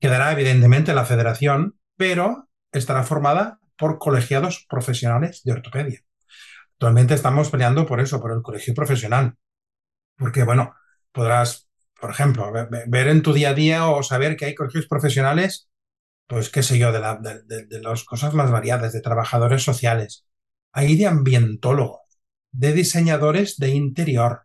Quedará 0.00 0.32
evidentemente 0.32 0.94
la 0.94 1.04
federación, 1.04 1.78
pero 1.96 2.48
estará 2.72 3.04
formada 3.04 3.58
por 3.76 3.98
colegiados 3.98 4.66
profesionales 4.68 5.42
de 5.44 5.52
ortopedia. 5.52 6.00
Actualmente 6.74 7.14
estamos 7.14 7.50
peleando 7.50 7.86
por 7.86 8.00
eso, 8.00 8.20
por 8.20 8.32
el 8.32 8.42
colegio 8.42 8.74
profesional, 8.74 9.36
porque 10.16 10.44
bueno, 10.44 10.74
podrás, 11.12 11.68
por 12.00 12.10
ejemplo, 12.10 12.52
ver, 12.52 13.08
en 13.08 13.22
tu 13.22 13.32
día 13.32 13.50
a 13.50 13.54
día 13.54 13.86
o 13.86 14.02
saber 14.02 14.36
que 14.36 14.46
hay 14.46 14.54
colegios 14.54 14.86
profesionales, 14.86 15.68
pues 16.26 16.50
qué 16.50 16.62
sé 16.62 16.78
yo, 16.78 16.92
de, 16.92 17.00
de, 17.46 17.66
de 17.66 17.80
las 17.80 18.04
cosas 18.04 18.34
más 18.34 18.50
variadas, 18.50 18.92
de 18.92 19.00
trabajadores 19.00 19.62
sociales, 19.62 20.26
hay 20.72 20.96
de 20.96 21.06
ambientólogos, 21.06 22.00
de 22.50 22.72
diseñadores 22.72 23.58
de 23.58 23.70
interior, 23.70 24.42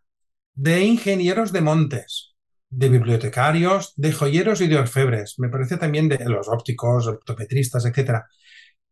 de 0.58 0.84
ingenieros 0.84 1.52
de 1.52 1.62
montes, 1.62 2.36
de 2.70 2.90
bibliotecarios, 2.90 3.94
de 3.96 4.12
joyeros 4.12 4.60
y 4.60 4.68
de 4.68 4.78
orfebres. 4.78 5.36
Me 5.38 5.50
parece 5.50 5.78
también 5.78 6.10
de 6.10 6.18
los 6.26 6.48
ópticos, 6.48 7.06
ortopedistas, 7.06 7.86
etc. 7.86 8.24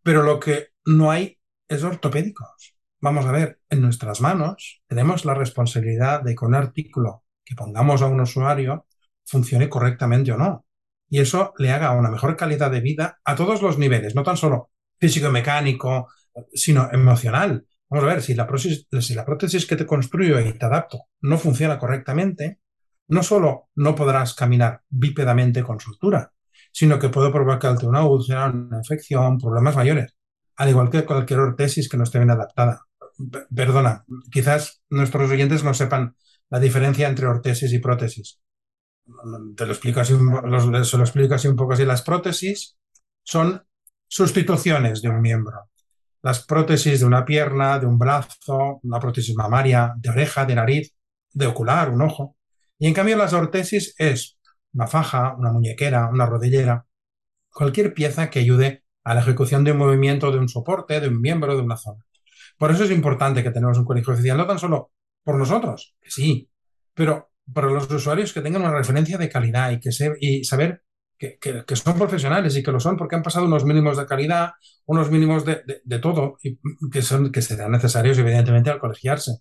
Pero 0.03 0.21
lo 0.21 0.39
que 0.39 0.67
no 0.85 1.09
hay 1.09 1.39
es 1.67 1.83
ortopédicos. 1.83 2.75
Vamos 3.01 3.25
a 3.25 3.31
ver, 3.31 3.59
en 3.69 3.81
nuestras 3.81 4.21
manos 4.21 4.83
tenemos 4.87 5.25
la 5.25 5.33
responsabilidad 5.33 6.21
de 6.21 6.35
que 6.35 6.45
un 6.45 6.53
artículo 6.53 7.23
que 7.43 7.55
pongamos 7.55 8.03
a 8.03 8.07
un 8.07 8.21
usuario 8.21 8.85
funcione 9.25 9.67
correctamente 9.67 10.31
o 10.31 10.37
no. 10.37 10.67
Y 11.09 11.19
eso 11.19 11.53
le 11.57 11.71
haga 11.71 11.93
una 11.93 12.11
mejor 12.11 12.37
calidad 12.37 12.69
de 12.69 12.81
vida 12.81 13.19
a 13.23 13.35
todos 13.35 13.63
los 13.63 13.79
niveles, 13.79 14.13
no 14.13 14.21
tan 14.21 14.37
solo 14.37 14.69
físico-mecánico, 14.99 16.09
sino 16.53 16.91
emocional. 16.91 17.65
Vamos 17.95 18.11
a 18.11 18.13
ver, 18.13 18.23
si 18.23 18.35
la, 18.35 18.45
prótesis, 18.45 18.87
si 18.99 19.13
la 19.13 19.23
prótesis 19.23 19.65
que 19.65 19.77
te 19.77 19.85
construyo 19.85 20.37
y 20.41 20.51
te 20.51 20.65
adapto 20.65 21.03
no 21.21 21.37
funciona 21.37 21.79
correctamente, 21.79 22.59
no 23.07 23.23
solo 23.23 23.69
no 23.75 23.95
podrás 23.95 24.33
caminar 24.33 24.81
bípedamente 24.89 25.63
con 25.63 25.79
soltura, 25.79 26.33
sino 26.73 26.99
que 26.99 27.07
puede 27.07 27.31
provocarte 27.31 27.85
una 27.85 28.03
úlcera, 28.03 28.47
una 28.47 28.79
infección, 28.79 29.37
problemas 29.37 29.77
mayores, 29.77 30.13
al 30.57 30.67
igual 30.71 30.89
que 30.89 31.05
cualquier 31.05 31.39
ortesis 31.39 31.87
que 31.87 31.95
no 31.95 32.03
esté 32.03 32.17
bien 32.17 32.31
adaptada. 32.31 32.81
Perdona, 33.55 34.03
quizás 34.29 34.83
nuestros 34.89 35.31
oyentes 35.31 35.63
no 35.63 35.73
sepan 35.73 36.17
la 36.49 36.59
diferencia 36.59 37.07
entre 37.07 37.27
ortesis 37.27 37.71
y 37.71 37.79
prótesis. 37.79 38.41
Te 39.55 39.65
lo 39.65 39.73
se 39.73 40.97
lo 40.97 41.03
explico 41.05 41.33
así 41.33 41.47
un 41.47 41.55
poco 41.55 41.71
así. 41.71 41.85
Las 41.85 42.01
prótesis 42.01 42.77
son 43.23 43.65
sustituciones 44.05 45.01
de 45.01 45.07
un 45.07 45.21
miembro 45.21 45.69
las 46.25 46.43
prótesis 46.43 47.01
de 47.01 47.05
una 47.05 47.23
pierna, 47.23 47.77
de 47.77 47.85
un 47.85 47.99
brazo, 47.99 48.79
una 48.81 48.99
prótesis 48.99 49.35
mamaria, 49.35 49.93
de 49.97 50.09
oreja, 50.09 50.43
de 50.43 50.55
nariz, 50.55 50.95
de 51.31 51.45
ocular, 51.45 51.91
un 51.91 52.01
ojo. 52.01 52.35
Y 52.79 52.87
en 52.87 52.95
cambio 52.95 53.15
las 53.15 53.33
ortesis 53.33 53.93
es 53.99 54.39
una 54.73 54.87
faja, 54.87 55.35
una 55.37 55.51
muñequera, 55.51 56.09
una 56.09 56.25
rodillera, 56.25 56.87
cualquier 57.51 57.93
pieza 57.93 58.31
que 58.31 58.39
ayude 58.39 58.83
a 59.03 59.13
la 59.13 59.21
ejecución 59.21 59.63
de 59.63 59.73
un 59.73 59.77
movimiento, 59.77 60.31
de 60.31 60.39
un 60.39 60.49
soporte, 60.49 60.99
de 60.99 61.09
un 61.09 61.21
miembro, 61.21 61.55
de 61.55 61.61
una 61.61 61.77
zona. 61.77 62.03
Por 62.57 62.71
eso 62.71 62.85
es 62.85 62.89
importante 62.89 63.43
que 63.43 63.51
tenemos 63.51 63.77
un 63.77 63.85
colegio 63.85 64.13
oficial, 64.13 64.35
no 64.35 64.47
tan 64.47 64.57
solo 64.57 64.93
por 65.23 65.37
nosotros, 65.37 65.95
que 66.01 66.09
sí, 66.09 66.49
pero 66.95 67.29
para 67.53 67.69
los 67.69 67.87
usuarios 67.91 68.33
que 68.33 68.41
tengan 68.41 68.63
una 68.63 68.73
referencia 68.73 69.19
de 69.19 69.29
calidad 69.29 69.69
y, 69.69 69.79
que 69.79 69.91
se, 69.91 70.15
y 70.19 70.43
saber 70.43 70.84
que, 71.17 71.75
son 71.75 71.97
profesionales 71.97 72.55
y 72.55 72.63
que 72.63 72.71
lo 72.71 72.79
son 72.79 72.97
porque 72.97 73.15
han 73.15 73.23
pasado 73.23 73.45
unos 73.45 73.65
mínimos 73.65 73.97
de 73.97 74.05
calidad, 74.05 74.53
unos 74.85 75.09
mínimos 75.09 75.45
de, 75.45 75.61
de, 75.83 75.99
todo, 75.99 76.37
y 76.43 76.59
que, 76.91 77.01
son, 77.01 77.31
que 77.31 77.41
serán 77.41 77.71
necesarios, 77.71 78.17
evidentemente, 78.17 78.69
al 78.69 78.79
colegiarse. 78.79 79.39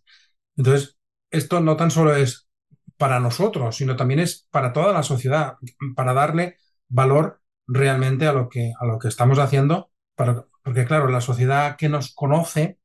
Entonces, 0.56 0.96
esto 1.30 1.60
no 1.60 1.76
tan 1.76 1.90
solo 1.90 2.14
es 2.14 2.48
para 2.96 3.20
nosotros, 3.20 3.76
sino 3.76 3.96
también 3.96 4.20
es 4.20 4.46
para 4.50 4.72
toda 4.72 4.92
la 4.92 5.02
sociedad, 5.02 5.54
para 5.96 6.14
darle 6.14 6.56
valor 6.88 7.40
realmente 7.66 8.26
a 8.26 8.32
lo 8.32 8.48
que, 8.48 8.72
a 8.78 8.86
lo 8.86 8.98
que 8.98 9.08
estamos 9.08 9.38
haciendo, 9.38 9.90
porque 10.14 10.84
claro, 10.84 11.08
la 11.08 11.20
sociedad 11.20 11.76
que 11.76 11.88
nos 11.88 12.14
conoce 12.14 12.78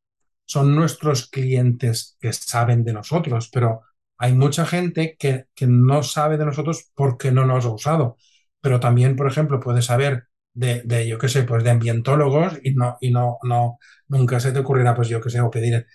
son 0.46 0.76
nuestros 0.76 1.30
clientes 1.30 2.18
que 2.20 2.34
saben 2.34 2.84
de 2.84 2.94
nosotros, 2.94 3.50
pero 3.54 3.82
hay 4.18 4.34
mucha 4.34 4.66
gente 4.66 5.16
que, 5.18 5.46
que 5.54 5.68
no 5.68 6.02
sabe 6.02 6.38
de 6.38 6.46
nosotros 6.46 6.92
porque 6.96 7.32
no 7.32 7.46
nos 7.46 7.66
ha 7.66 7.70
usado 7.70 8.18
pero 8.62 8.80
también, 8.80 9.16
por 9.16 9.28
ejemplo, 9.28 9.60
puedes 9.60 9.86
saber 9.86 10.26
de, 10.54 10.82
de 10.86 11.08
yo 11.08 11.18
qué 11.18 11.30
sé, 11.30 11.44
pues 11.44 11.64
de 11.64 11.70
ambientólogos 11.72 12.60
y 12.64 12.74
no, 12.76 12.98
y 13.02 13.12
no, 13.12 13.38
no, 13.44 13.80
nunca 14.08 14.40
se 14.40 14.52
te 14.52 14.60
ocurrirá, 14.60 14.96
pues 14.96 15.10
yo 15.10 15.22
qué 15.22 15.30
sé, 15.30 15.42
o 15.42 15.50
pedir 15.52 15.86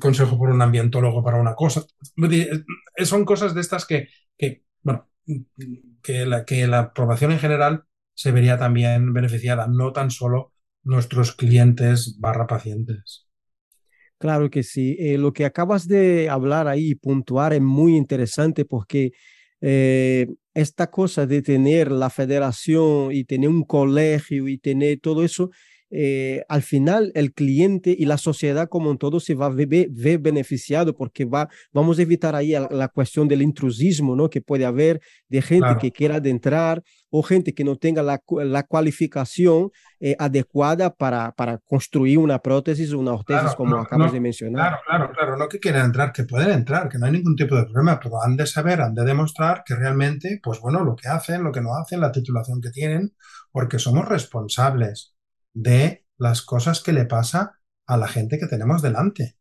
consejo 0.00 0.38
por 0.38 0.50
un 0.50 0.62
ambientólogo 0.62 1.22
para 1.22 1.38
una 1.40 1.54
cosa. 1.54 1.82
Son 3.04 3.24
cosas 3.24 3.54
de 3.54 3.60
estas 3.60 3.86
que, 3.86 4.08
que 4.38 4.64
bueno, 4.82 5.08
que 6.02 6.26
la, 6.26 6.44
que 6.44 6.66
la 6.66 6.80
aprobación 6.80 7.32
en 7.32 7.38
general 7.38 7.84
se 8.14 8.32
vería 8.32 8.58
también 8.58 9.12
beneficiada, 9.12 9.66
no 9.68 9.92
tan 9.92 10.10
solo 10.10 10.52
nuestros 10.84 11.32
clientes 11.32 12.16
barra 12.20 12.46
pacientes. 12.46 13.26
Claro 14.18 14.50
que 14.50 14.62
sí. 14.62 14.96
Eh, 14.98 15.18
lo 15.18 15.32
que 15.32 15.44
acabas 15.44 15.86
de 15.88 16.28
hablar 16.30 16.68
ahí 16.68 16.90
y 16.92 16.94
puntuar 16.94 17.52
es 17.52 17.60
muy 17.60 17.96
interesante 17.96 18.64
porque 18.64 19.12
eh, 19.60 20.26
esta 20.56 20.90
cosa 20.90 21.26
de 21.26 21.42
tener 21.42 21.92
la 21.92 22.08
federación 22.08 23.12
y 23.12 23.24
tener 23.24 23.50
un 23.50 23.62
colegio 23.62 24.48
y 24.48 24.56
tener 24.56 24.98
todo 25.00 25.22
eso, 25.22 25.50
eh, 25.90 26.44
al 26.48 26.62
final 26.62 27.12
el 27.14 27.32
cliente 27.32 27.94
y 27.96 28.06
la 28.06 28.18
sociedad 28.18 28.68
como 28.68 28.90
un 28.90 28.98
todo 28.98 29.20
se 29.20 29.34
va 29.34 29.46
a 29.46 29.50
ver, 29.50 29.88
ver 29.90 30.18
beneficiado 30.18 30.96
porque 30.96 31.24
va, 31.24 31.48
vamos 31.72 31.98
a 31.98 32.02
evitar 32.02 32.34
ahí 32.34 32.52
la, 32.52 32.68
la, 32.70 32.88
cuestión 32.88 33.28
del 33.28 33.40
intrusismo 33.42 34.16
¿no? 34.16 34.28
que 34.28 34.40
puede 34.40 34.64
haber 34.64 35.00
de 35.28 35.42
gente 35.42 35.66
claro. 35.66 35.78
que 35.78 35.92
quiera 35.92 36.16
adentrar 36.16 36.82
o 37.08 37.22
gente 37.22 37.54
que 37.54 37.62
no 37.62 37.76
tenga 37.76 38.02
la, 38.02 38.20
la 38.44 38.64
cualificación 38.64 39.70
eh, 40.00 40.16
adecuada 40.18 40.92
para, 40.92 41.32
para 41.32 41.58
construir 41.58 42.18
una 42.18 42.40
prótesis 42.40 42.92
o 42.92 42.98
una 42.98 43.12
ortesis 43.12 43.42
claro, 43.42 43.56
como 43.56 43.76
no, 43.76 43.82
acabas 43.82 44.08
no, 44.08 44.12
de 44.12 44.20
mencionar. 44.20 44.68
Claro, 44.68 44.82
claro, 44.84 45.12
claro, 45.12 45.36
no 45.36 45.48
que 45.48 45.60
quieran 45.60 45.86
entrar, 45.86 46.12
que 46.12 46.24
pueden 46.24 46.50
entrar, 46.50 46.88
que 46.88 46.98
no 46.98 47.06
hay 47.06 47.12
ningún 47.12 47.36
tipo 47.36 47.54
de 47.54 47.64
problema, 47.64 48.00
pero 48.02 48.20
han 48.22 48.36
de 48.36 48.46
saber, 48.46 48.80
han 48.80 48.94
de 48.94 49.04
demostrar 49.04 49.62
que 49.64 49.76
realmente, 49.76 50.40
pues 50.42 50.60
bueno, 50.60 50.84
lo 50.84 50.96
que 50.96 51.08
hacen, 51.08 51.44
lo 51.44 51.52
que 51.52 51.60
no 51.60 51.76
hacen, 51.76 52.00
la 52.00 52.12
titulación 52.12 52.60
que 52.60 52.70
tienen, 52.70 53.14
porque 53.52 53.78
somos 53.78 54.06
responsables 54.06 55.15
de 55.56 56.04
las 56.18 56.42
cosas 56.42 56.82
que 56.82 56.92
le 56.92 57.06
pasa 57.06 57.58
a 57.86 57.96
la 57.96 58.08
gente 58.08 58.38
que 58.38 58.46
tenemos 58.46 58.82
delante. 58.82 59.38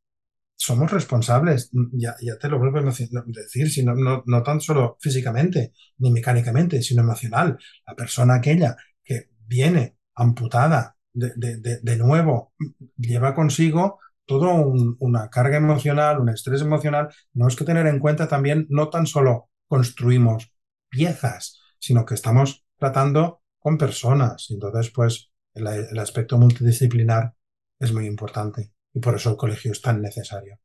Somos 0.56 0.92
responsables, 0.92 1.70
ya, 1.92 2.16
ya 2.22 2.38
te 2.38 2.48
lo 2.48 2.58
vuelvo 2.58 2.80
a 2.80 2.84
decir, 2.84 3.70
sino, 3.70 3.94
no, 3.94 4.24
no 4.26 4.44
tan 4.44 4.62
solo 4.62 4.98
físicamente 5.02 5.74
ni 5.98 6.12
mecánicamente, 6.12 6.82
sino 6.82 7.02
emocional. 7.02 7.58
La 7.86 7.96
persona 7.96 8.36
aquella 8.36 8.78
que 9.04 9.30
viene 9.46 9.98
amputada 10.16 10.96
de, 11.12 11.34
de, 11.36 11.58
de, 11.58 11.80
de 11.82 11.98
nuevo 11.98 12.54
lleva 12.98 13.36
consigo 13.36 14.00
toda 14.26 14.54
un, 14.54 14.96
una 15.00 15.30
carga 15.30 15.58
emocional, 15.58 16.22
un 16.22 16.30
estrés 16.30 16.62
emocional. 16.62 17.10
Tenemos 17.34 17.56
que 17.58 17.66
tener 17.66 17.88
en 17.88 18.00
cuenta 18.00 18.28
también, 18.28 18.66
no 18.70 18.90
tan 18.90 19.06
solo 19.06 19.50
construimos 19.68 20.52
piezas, 20.90 21.60
sino 21.80 22.06
que 22.06 22.16
estamos 22.16 22.66
tratando 22.78 23.42
con 23.60 23.78
personas. 23.78 24.48
Entonces, 24.50 24.92
pues, 24.92 25.32
el, 25.56 26.00
aspecto 26.00 26.38
multidisciplinar 26.38 27.34
es 27.80 27.92
muy 27.92 28.06
importante 28.06 28.72
y 28.94 29.00
por 29.00 29.16
eso 29.16 29.32
el 29.32 29.38
colegio 29.38 29.72
es 29.72 29.82
tan 29.82 30.02
necesario. 30.02 30.60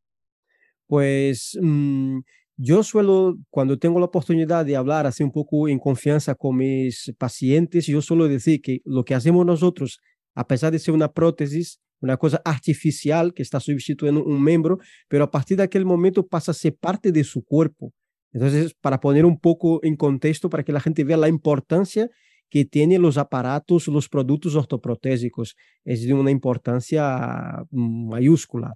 Pues 0.86 1.56
mmm, 1.60 2.20
yo 2.56 2.82
suelo, 2.82 3.38
cuando 3.48 3.78
tengo 3.78 3.98
la 3.98 4.06
oportunidad 4.06 4.66
de 4.66 4.76
hablar 4.76 5.06
así 5.06 5.22
un 5.22 5.32
poco 5.32 5.66
en 5.68 5.78
confianza 5.78 6.34
con 6.34 6.56
mis 6.56 7.10
pacientes, 7.16 7.86
yo 7.86 8.02
suelo 8.02 8.28
decir 8.28 8.60
que 8.60 8.80
lo 8.84 9.04
que 9.04 9.14
hacemos 9.14 9.46
nosotros, 9.46 10.00
a 10.34 10.46
pesar 10.46 10.70
de 10.70 10.78
ser 10.78 10.92
una 10.92 11.10
prótesis, 11.10 11.80
una 12.00 12.16
cosa 12.18 12.42
artificial 12.44 13.32
que 13.32 13.42
está 13.42 13.60
sustituyendo 13.60 14.22
un 14.22 14.44
miembro, 14.44 14.78
pero 15.08 15.24
a 15.24 15.30
partir 15.30 15.56
de 15.56 15.62
aquel 15.62 15.86
momento 15.86 16.26
pasa 16.26 16.50
a 16.50 16.54
ser 16.54 16.76
parte 16.76 17.12
de 17.12 17.24
su 17.24 17.42
cuerpo. 17.42 17.94
Entonces, 18.32 18.74
para 18.74 19.00
poner 19.00 19.24
un 19.24 19.40
poco 19.40 19.80
en 19.82 19.96
contexto, 19.96 20.50
para 20.50 20.62
que 20.62 20.72
la 20.72 20.80
gente 20.80 21.02
vea 21.02 21.16
la 21.16 21.28
importancia 21.28 22.10
que 22.50 22.64
tienen 22.64 23.00
los 23.00 23.16
aparatos, 23.16 23.86
los 23.86 24.08
productos 24.08 24.56
ortoprotésicos, 24.56 25.56
es 25.84 26.04
de 26.04 26.12
una 26.12 26.32
importancia 26.32 27.64
mayúscula, 27.70 28.74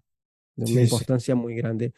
de 0.54 0.64
una 0.72 0.80
sí, 0.80 0.84
importancia 0.84 1.34
sí. 1.34 1.40
muy 1.40 1.56
grande. 1.56 1.92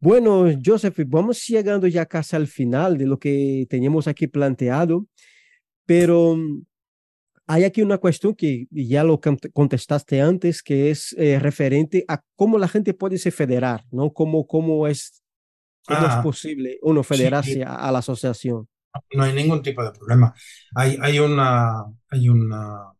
Bueno, 0.00 0.46
Joseph, 0.64 0.98
vamos 1.06 1.46
llegando 1.46 1.86
ya 1.86 2.06
casi 2.06 2.34
al 2.34 2.48
final 2.48 2.98
de 2.98 3.06
lo 3.06 3.18
que 3.18 3.66
teníamos 3.68 4.08
aquí 4.08 4.26
planteado, 4.26 5.06
pero 5.86 6.36
mm, 6.36 6.64
hay 7.46 7.64
aquí 7.64 7.82
una 7.82 7.98
cuestión 7.98 8.34
que 8.34 8.66
ya 8.70 9.04
lo 9.04 9.20
contestaste 9.20 10.20
antes, 10.22 10.62
que 10.62 10.90
es 10.90 11.14
eh, 11.18 11.38
referente 11.38 12.04
a 12.08 12.22
cómo 12.34 12.58
la 12.58 12.68
gente 12.68 12.94
puede 12.94 13.18
se 13.18 13.30
federar, 13.30 13.84
¿no? 13.92 14.12
Cómo, 14.12 14.46
cómo, 14.46 14.88
es, 14.88 15.22
cómo 15.86 16.06
es 16.06 16.14
posible 16.22 16.78
uno 16.82 17.02
federarse 17.02 17.54
sí, 17.54 17.62
a, 17.62 17.74
a 17.74 17.92
la 17.92 17.98
asociación. 17.98 18.69
No 19.14 19.24
hay 19.24 19.32
ningún 19.34 19.62
tipo 19.62 19.84
de 19.84 19.92
problema. 19.92 20.34
Hay, 20.74 20.98
hay 21.00 21.18
una, 21.18 21.84
hay 22.10 22.28
una, 22.28 22.92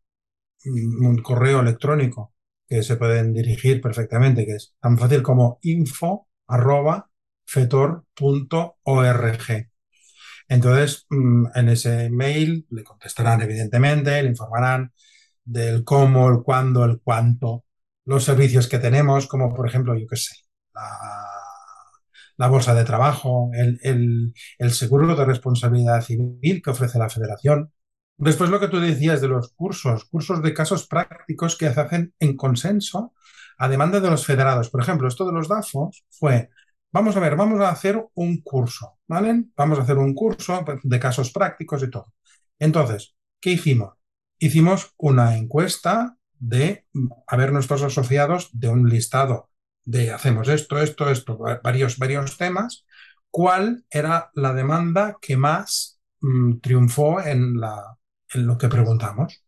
un 0.65 1.21
correo 1.21 1.61
electrónico 1.61 2.33
que 2.67 2.83
se 2.83 2.95
pueden 2.97 3.33
dirigir 3.33 3.81
perfectamente, 3.81 4.45
que 4.45 4.53
es 4.55 4.75
tan 4.81 4.97
fácil 4.97 5.21
como 5.23 5.59
info 5.63 6.27
arroba. 6.47 7.09
Entonces, 10.47 11.05
mm, 11.09 11.45
en 11.55 11.69
ese 11.69 12.09
mail 12.09 12.65
le 12.69 12.83
contestarán, 12.83 13.41
evidentemente, 13.41 14.21
le 14.21 14.29
informarán 14.29 14.91
del 15.43 15.83
cómo, 15.83 16.29
el 16.29 16.43
cuándo, 16.43 16.85
el 16.85 17.01
cuánto, 17.03 17.65
los 18.05 18.23
servicios 18.23 18.67
que 18.67 18.79
tenemos, 18.79 19.27
como 19.27 19.53
por 19.55 19.67
ejemplo, 19.67 19.97
yo 19.97 20.07
qué 20.07 20.17
sé, 20.17 20.35
la, 20.73 20.81
la 22.37 22.47
bolsa 22.47 22.73
de 22.73 22.85
trabajo, 22.85 23.49
el, 23.53 23.79
el, 23.83 24.33
el 24.57 24.71
seguro 24.71 25.15
de 25.15 25.25
responsabilidad 25.25 26.01
civil 26.01 26.61
que 26.63 26.69
ofrece 26.69 26.99
la 26.99 27.09
federación. 27.09 27.71
Después 28.17 28.49
lo 28.49 28.59
que 28.59 28.67
tú 28.67 28.79
decías 28.79 29.21
de 29.21 29.27
los 29.27 29.51
cursos, 29.53 30.05
cursos 30.05 30.41
de 30.41 30.53
casos 30.53 30.87
prácticos 30.87 31.57
que 31.57 31.71
se 31.71 31.79
hacen 31.79 32.13
en 32.19 32.37
consenso 32.37 33.13
a 33.57 33.67
demanda 33.67 33.99
de 33.99 34.09
los 34.09 34.25
federados. 34.25 34.69
Por 34.69 34.81
ejemplo, 34.81 35.07
esto 35.07 35.25
de 35.25 35.33
los 35.33 35.47
DAFOS 35.47 36.05
fue, 36.09 36.49
vamos 36.91 37.15
a 37.15 37.19
ver, 37.19 37.35
vamos 37.35 37.59
a 37.61 37.69
hacer 37.69 38.03
un 38.15 38.41
curso, 38.41 38.99
¿vale? 39.07 39.45
Vamos 39.55 39.79
a 39.79 39.83
hacer 39.83 39.97
un 39.97 40.13
curso 40.13 40.65
de 40.83 40.99
casos 40.99 41.31
prácticos 41.31 41.83
y 41.83 41.89
todo. 41.89 42.13
Entonces, 42.59 43.15
¿qué 43.39 43.51
hicimos? 43.51 43.93
Hicimos 44.39 44.93
una 44.97 45.37
encuesta 45.37 46.17
de 46.39 46.87
a 47.27 47.37
ver 47.37 47.53
nuestros 47.53 47.83
asociados 47.83 48.49
de 48.53 48.69
un 48.69 48.89
listado 48.89 49.50
de 49.85 50.11
hacemos 50.11 50.47
esto, 50.47 50.79
esto, 50.79 51.09
esto, 51.09 51.37
varios, 51.63 51.97
varios 51.97 52.37
temas, 52.37 52.85
¿cuál 53.29 53.85
era 53.89 54.31
la 54.35 54.53
demanda 54.53 55.17
que 55.21 55.37
más 55.37 55.99
mmm, 56.19 56.59
triunfó 56.59 57.21
en, 57.21 57.59
la, 57.59 57.97
en 58.33 58.45
lo 58.45 58.57
que 58.57 58.67
preguntamos? 58.67 59.43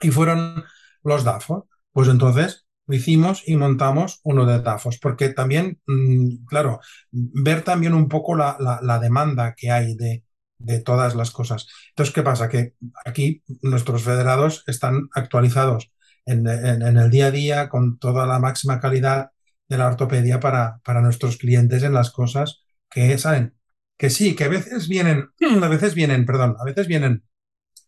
Y 0.00 0.10
fueron 0.10 0.64
los 1.02 1.24
DAFOS. 1.24 1.64
Pues 1.92 2.08
entonces 2.08 2.66
lo 2.86 2.94
hicimos 2.94 3.42
y 3.46 3.56
montamos 3.56 4.20
uno 4.22 4.46
de 4.46 4.60
DAFOS, 4.60 4.98
porque 4.98 5.30
también, 5.30 5.80
mmm, 5.86 6.46
claro, 6.46 6.80
ver 7.10 7.62
también 7.62 7.94
un 7.94 8.08
poco 8.08 8.36
la, 8.36 8.56
la, 8.82 8.98
demanda 8.98 9.54
que 9.54 9.70
hay 9.70 9.94
de, 9.96 10.24
de 10.58 10.80
todas 10.80 11.14
las 11.14 11.30
cosas. 11.30 11.66
Entonces, 11.90 12.14
¿qué 12.14 12.22
pasa? 12.22 12.48
Que 12.48 12.74
aquí 13.04 13.42
nuestros 13.62 14.02
federados 14.02 14.64
están 14.66 15.08
actualizados 15.12 15.92
en, 16.24 16.46
en, 16.46 16.96
el 16.98 17.10
día 17.10 17.26
a 17.26 17.30
día 17.30 17.68
con 17.68 17.98
toda 17.98 18.26
la 18.26 18.38
máxima 18.38 18.80
calidad 18.80 19.30
de 19.68 19.78
la 19.78 19.86
ortopedia 19.86 20.40
para, 20.40 20.80
para 20.84 21.00
nuestros 21.00 21.36
clientes 21.36 21.82
en 21.82 21.94
las 21.94 22.10
cosas 22.10 22.64
que 22.90 23.16
saben. 23.18 23.54
Que 23.96 24.10
sí, 24.10 24.34
que 24.34 24.44
a 24.44 24.48
veces 24.48 24.88
vienen, 24.88 25.28
a 25.62 25.68
veces 25.68 25.94
vienen, 25.94 26.24
perdón, 26.26 26.56
a 26.58 26.64
veces 26.64 26.86
vienen 26.86 27.24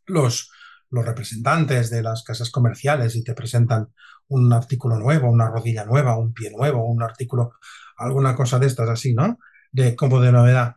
los, 0.07 0.51
los 0.91 1.05
representantes 1.05 1.91
de 1.91 2.03
las 2.03 2.23
casas 2.25 2.51
comerciales 2.51 3.17
y 3.17 3.25
te 3.25 3.35
presentan 3.35 3.89
un 4.29 4.53
artículo 4.53 4.99
nuevo, 4.99 5.31
una 5.31 5.49
rodilla 5.49 5.85
nueva, 5.85 6.19
un 6.19 6.33
pie 6.33 6.51
nuevo, 6.51 6.85
un 6.85 7.03
artículo, 7.03 7.53
alguna 7.97 8.35
cosa 8.37 8.59
de 8.59 8.67
estas 8.67 8.89
así, 8.89 9.15
¿no? 9.15 9.39
De 9.73 9.97
como 9.97 10.21
de 10.21 10.33
novedad. 10.33 10.76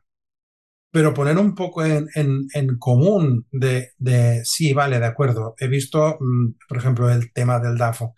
Pero 0.92 1.14
poner 1.14 1.38
un 1.40 1.56
poco 1.56 1.84
en, 1.84 2.08
en, 2.14 2.48
en 2.54 2.78
común 2.78 3.48
de, 3.52 3.94
de, 3.98 4.42
sí, 4.46 4.74
vale, 4.74 5.00
de 5.00 5.08
acuerdo. 5.08 5.56
He 5.58 5.68
visto, 5.68 6.20
por 6.68 6.78
ejemplo, 6.78 7.10
el 7.10 7.34
tema 7.34 7.60
del 7.60 7.78
DAFO 7.78 8.14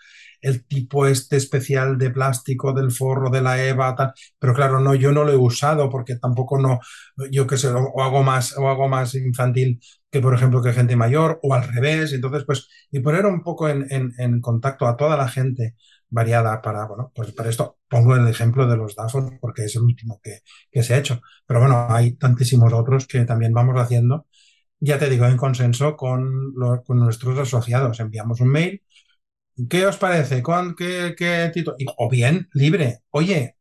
el 0.46 0.66
tipo 0.66 1.08
este 1.08 1.38
especial 1.38 1.98
de 1.98 2.12
plástico 2.12 2.72
del 2.72 2.92
forro 2.92 3.32
de 3.32 3.42
la 3.42 3.62
EVA, 3.64 3.96
tal. 3.96 4.14
pero 4.38 4.54
claro, 4.54 4.80
no, 4.80 4.94
yo 4.94 5.12
no 5.12 5.24
lo 5.24 5.32
he 5.32 5.36
usado 5.36 5.90
porque 5.90 6.18
tampoco 6.18 6.60
no, 6.60 6.80
yo 7.32 7.48
qué 7.48 7.58
sé, 7.58 7.70
o 7.70 8.04
hago 8.04 8.22
más, 8.24 8.56
o 8.58 8.70
hago 8.70 8.88
más 8.88 9.16
infantil 9.16 9.80
que, 10.12 10.22
por 10.22 10.36
ejemplo, 10.36 10.62
que 10.62 10.72
gente 10.74 10.96
mayor, 10.96 11.40
o 11.44 11.54
al 11.56 11.68
revés. 11.68 12.14
Entonces, 12.14 12.44
pues, 12.46 12.70
y 12.92 13.00
poner 13.00 13.26
un 13.26 13.42
poco 13.44 13.68
en, 13.70 13.88
en, 13.90 14.42
contacto 14.42 14.86
a 14.88 14.96
toda 14.96 15.18
la 15.18 15.28
gente 15.28 15.76
variada 16.10 16.62
para, 16.62 16.86
bueno, 16.88 17.12
pues 17.16 17.32
para 17.34 17.50
esto 17.50 17.80
pongo 17.90 18.16
el 18.16 18.28
ejemplo 18.28 18.68
de 18.68 18.78
los 18.78 18.96
DAFOS 18.96 19.34
porque 19.42 19.66
es 19.66 19.76
el 19.76 19.82
último 19.82 20.20
que, 20.24 20.42
que 20.72 20.84
se 20.84 20.94
ha 20.94 20.98
hecho. 21.00 21.22
Pero 21.48 21.60
bueno, 21.60 21.88
hay 21.90 22.14
tantísimos 22.18 22.72
otros 22.74 23.08
que 23.08 23.26
también 23.26 23.54
vamos 23.54 23.76
haciendo 23.82 24.28
ya 24.80 25.00
te 25.00 25.10
digo, 25.10 25.26
en 25.26 25.38
consenso 25.38 25.96
con, 25.96 26.54
con, 26.86 27.00
nuestros 27.00 27.40
asociados. 27.40 28.00
Enviamos 28.00 28.42
un 28.42 28.50
mail 28.50 28.82
¿Qué 29.70 29.86
os 29.86 29.98
parece? 29.98 30.42
¿Con 30.42 30.76
qué, 30.76 31.16
qué 31.18 31.50
título? 31.54 31.78
O 31.98 32.10
bien, 32.10 32.50
libre. 32.54 33.00
Oye, 33.12 33.56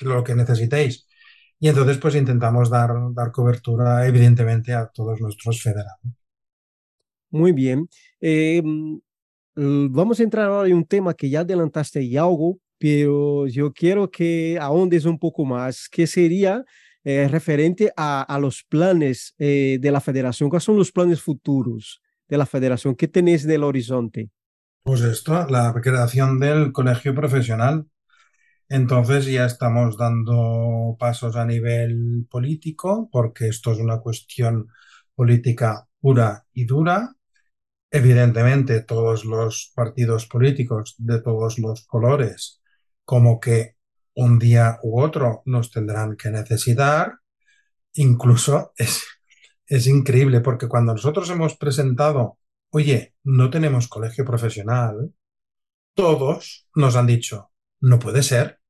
lo 0.00 0.22
que 0.22 0.34
necesitéis. 0.34 1.06
Y 1.58 1.68
entonces, 1.68 1.98
pues 1.98 2.14
intentamos 2.14 2.70
dar, 2.70 2.90
dar 3.12 3.32
cobertura, 3.32 4.06
evidentemente, 4.06 4.72
a 4.72 4.86
todos 4.86 5.20
nuestros 5.20 5.62
federados. 5.62 6.00
Muy 7.30 7.52
bien. 7.52 7.88
Eh, 8.20 8.62
vamos 9.54 10.20
a 10.20 10.22
entrar 10.22 10.46
ahora 10.46 10.68
en 10.68 10.76
un 10.76 10.84
tema 10.84 11.14
que 11.14 11.28
ya 11.28 11.40
adelantaste 11.40 12.02
y 12.02 12.16
algo, 12.16 12.58
pero 12.78 13.46
yo 13.48 13.72
quiero 13.72 14.10
que 14.10 14.58
ahondes 14.60 15.06
un 15.06 15.18
poco 15.18 15.44
más, 15.44 15.88
que 15.88 16.06
sería 16.06 16.64
eh, 17.02 17.26
referente 17.28 17.90
a, 17.96 18.22
a, 18.22 18.38
los 18.38 18.62
planes 18.64 19.34
eh, 19.38 19.78
de 19.80 19.90
la 19.90 20.00
federación. 20.00 20.50
¿Cuáles 20.50 20.64
son 20.64 20.76
los 20.76 20.92
planes 20.92 21.20
futuros 21.20 22.00
de 22.28 22.36
la 22.36 22.46
federación? 22.46 22.94
¿Qué 22.94 23.08
tenéis 23.08 23.44
en 23.44 23.52
el 23.52 23.64
horizonte? 23.64 24.30
Pues 24.86 25.00
esto, 25.00 25.48
la 25.48 25.74
creación 25.82 26.38
del 26.38 26.70
colegio 26.70 27.12
profesional. 27.12 27.86
Entonces 28.68 29.26
ya 29.26 29.46
estamos 29.46 29.96
dando 29.98 30.96
pasos 30.96 31.34
a 31.34 31.44
nivel 31.44 32.26
político, 32.30 33.08
porque 33.10 33.48
esto 33.48 33.72
es 33.72 33.78
una 33.78 33.98
cuestión 33.98 34.68
política 35.16 35.88
pura 36.00 36.46
y 36.52 36.66
dura. 36.66 37.16
Evidentemente, 37.90 38.80
todos 38.82 39.24
los 39.24 39.72
partidos 39.74 40.26
políticos 40.26 40.94
de 40.98 41.20
todos 41.20 41.58
los 41.58 41.84
colores, 41.86 42.62
como 43.04 43.40
que 43.40 43.76
un 44.14 44.38
día 44.38 44.78
u 44.84 45.00
otro 45.00 45.42
nos 45.46 45.72
tendrán 45.72 46.16
que 46.16 46.30
necesitar. 46.30 47.18
Incluso 47.94 48.72
es, 48.76 49.02
es 49.66 49.88
increíble, 49.88 50.42
porque 50.42 50.68
cuando 50.68 50.92
nosotros 50.92 51.28
hemos 51.30 51.56
presentado 51.56 52.38
oye, 52.76 53.14
no 53.24 53.48
tenemos 53.48 53.88
colegio 53.88 54.24
profesional, 54.26 55.10
todos 55.94 56.68
nos 56.74 56.94
han 56.94 57.06
dicho, 57.06 57.50
no 57.80 57.98
puede 57.98 58.22
ser. 58.22 58.60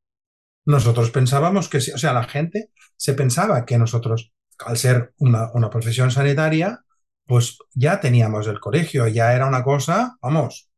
Nosotros 0.64 1.10
pensábamos 1.10 1.68
que 1.68 1.80
sí, 1.80 1.90
o 1.90 1.98
sea, 1.98 2.12
la 2.12 2.22
gente 2.22 2.70
se 2.96 3.14
pensaba 3.14 3.64
que 3.64 3.78
nosotros, 3.78 4.32
al 4.64 4.76
ser 4.76 5.12
una, 5.18 5.50
una 5.54 5.70
profesión 5.70 6.12
sanitaria, 6.12 6.84
pues 7.26 7.58
ya 7.74 7.98
teníamos 7.98 8.46
el 8.46 8.60
colegio, 8.60 9.08
ya 9.08 9.34
era 9.34 9.46
una 9.46 9.64
cosa, 9.64 10.16
vamos, 10.22 10.70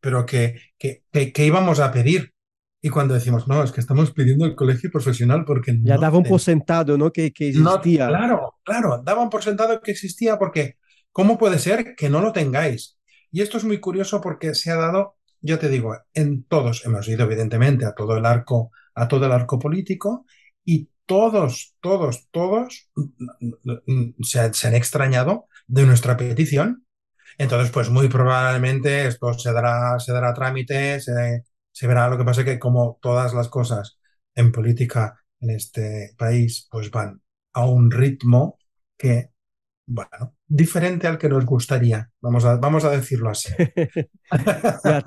pero 0.00 0.26
que, 0.26 0.60
que, 0.76 1.04
que, 1.10 1.32
que 1.32 1.46
íbamos 1.46 1.80
a 1.80 1.90
pedir. 1.92 2.34
Y 2.82 2.90
cuando 2.90 3.14
decimos, 3.14 3.48
no, 3.48 3.62
es 3.64 3.72
que 3.72 3.80
estamos 3.80 4.10
pidiendo 4.10 4.44
el 4.44 4.54
colegio 4.54 4.90
profesional 4.90 5.46
porque... 5.46 5.78
Ya 5.82 5.94
no 5.94 6.02
daban 6.02 6.24
por 6.24 6.42
sentado, 6.42 6.98
¿no? 6.98 7.10
Que, 7.10 7.32
que 7.32 7.48
existía. 7.48 8.04
No, 8.04 8.10
claro, 8.10 8.54
claro, 8.62 9.02
daban 9.02 9.30
por 9.30 9.42
sentado 9.42 9.80
que 9.80 9.92
existía 9.92 10.38
porque 10.38 10.76
¿Cómo 11.14 11.38
puede 11.38 11.60
ser 11.60 11.94
que 11.94 12.10
no 12.10 12.20
lo 12.20 12.32
tengáis? 12.32 12.98
Y 13.30 13.40
esto 13.40 13.56
es 13.58 13.64
muy 13.64 13.78
curioso 13.78 14.20
porque 14.20 14.52
se 14.56 14.72
ha 14.72 14.76
dado, 14.76 15.16
yo 15.40 15.60
te 15.60 15.68
digo, 15.68 15.96
en 16.12 16.42
todos, 16.42 16.84
hemos 16.84 17.06
ido 17.06 17.24
evidentemente 17.24 17.86
a 17.86 17.94
todo 17.94 18.16
el 18.16 18.26
arco, 18.26 18.72
a 18.96 19.06
todo 19.06 19.26
el 19.26 19.30
arco 19.30 19.60
político, 19.60 20.26
y 20.64 20.90
todos, 21.06 21.76
todos, 21.80 22.26
todos 22.32 22.90
se, 24.22 24.52
se 24.54 24.66
han 24.66 24.74
extrañado 24.74 25.46
de 25.68 25.86
nuestra 25.86 26.16
petición. 26.16 26.84
Entonces, 27.38 27.70
pues 27.70 27.90
muy 27.90 28.08
probablemente 28.08 29.06
esto 29.06 29.34
se 29.34 29.52
dará, 29.52 30.00
se 30.00 30.12
dará 30.12 30.34
trámite, 30.34 30.98
se, 31.00 31.44
se 31.70 31.86
verá. 31.86 32.08
Lo 32.08 32.18
que 32.18 32.24
pasa 32.24 32.40
es 32.40 32.46
que 32.46 32.58
como 32.58 32.98
todas 33.00 33.34
las 33.34 33.48
cosas 33.48 34.00
en 34.34 34.50
política 34.50 35.24
en 35.38 35.50
este 35.50 36.10
país, 36.18 36.66
pues 36.72 36.90
van 36.90 37.22
a 37.52 37.66
un 37.66 37.92
ritmo 37.92 38.58
que 38.96 39.30
bueno, 39.86 40.34
diferente 40.46 41.06
al 41.06 41.18
que 41.18 41.28
nos 41.28 41.44
gustaría, 41.44 42.10
vamos 42.20 42.44
a, 42.44 42.56
vamos 42.56 42.84
a 42.84 42.90
decirlo 42.90 43.30
así. 43.30 43.52
ya, 44.84 45.04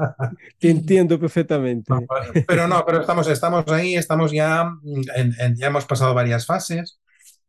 te 0.59 0.69
entiendo 0.69 1.19
perfectamente. 1.19 1.91
No, 1.93 2.01
pero 2.47 2.67
no, 2.67 2.83
pero 2.85 3.01
estamos, 3.01 3.27
estamos 3.27 3.67
ahí, 3.69 3.95
estamos 3.95 4.31
ya, 4.31 4.71
en, 5.15 5.33
en, 5.39 5.55
ya 5.55 5.67
hemos 5.67 5.85
pasado 5.85 6.13
varias 6.13 6.45
fases, 6.45 6.99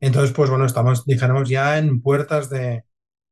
entonces 0.01 0.33
pues 0.33 0.51
bueno, 0.51 0.65
estamos, 0.65 1.05
dijéramos, 1.05 1.49
ya 1.49 1.79
en 1.79 2.01
puertas 2.01 2.49
de, 2.51 2.85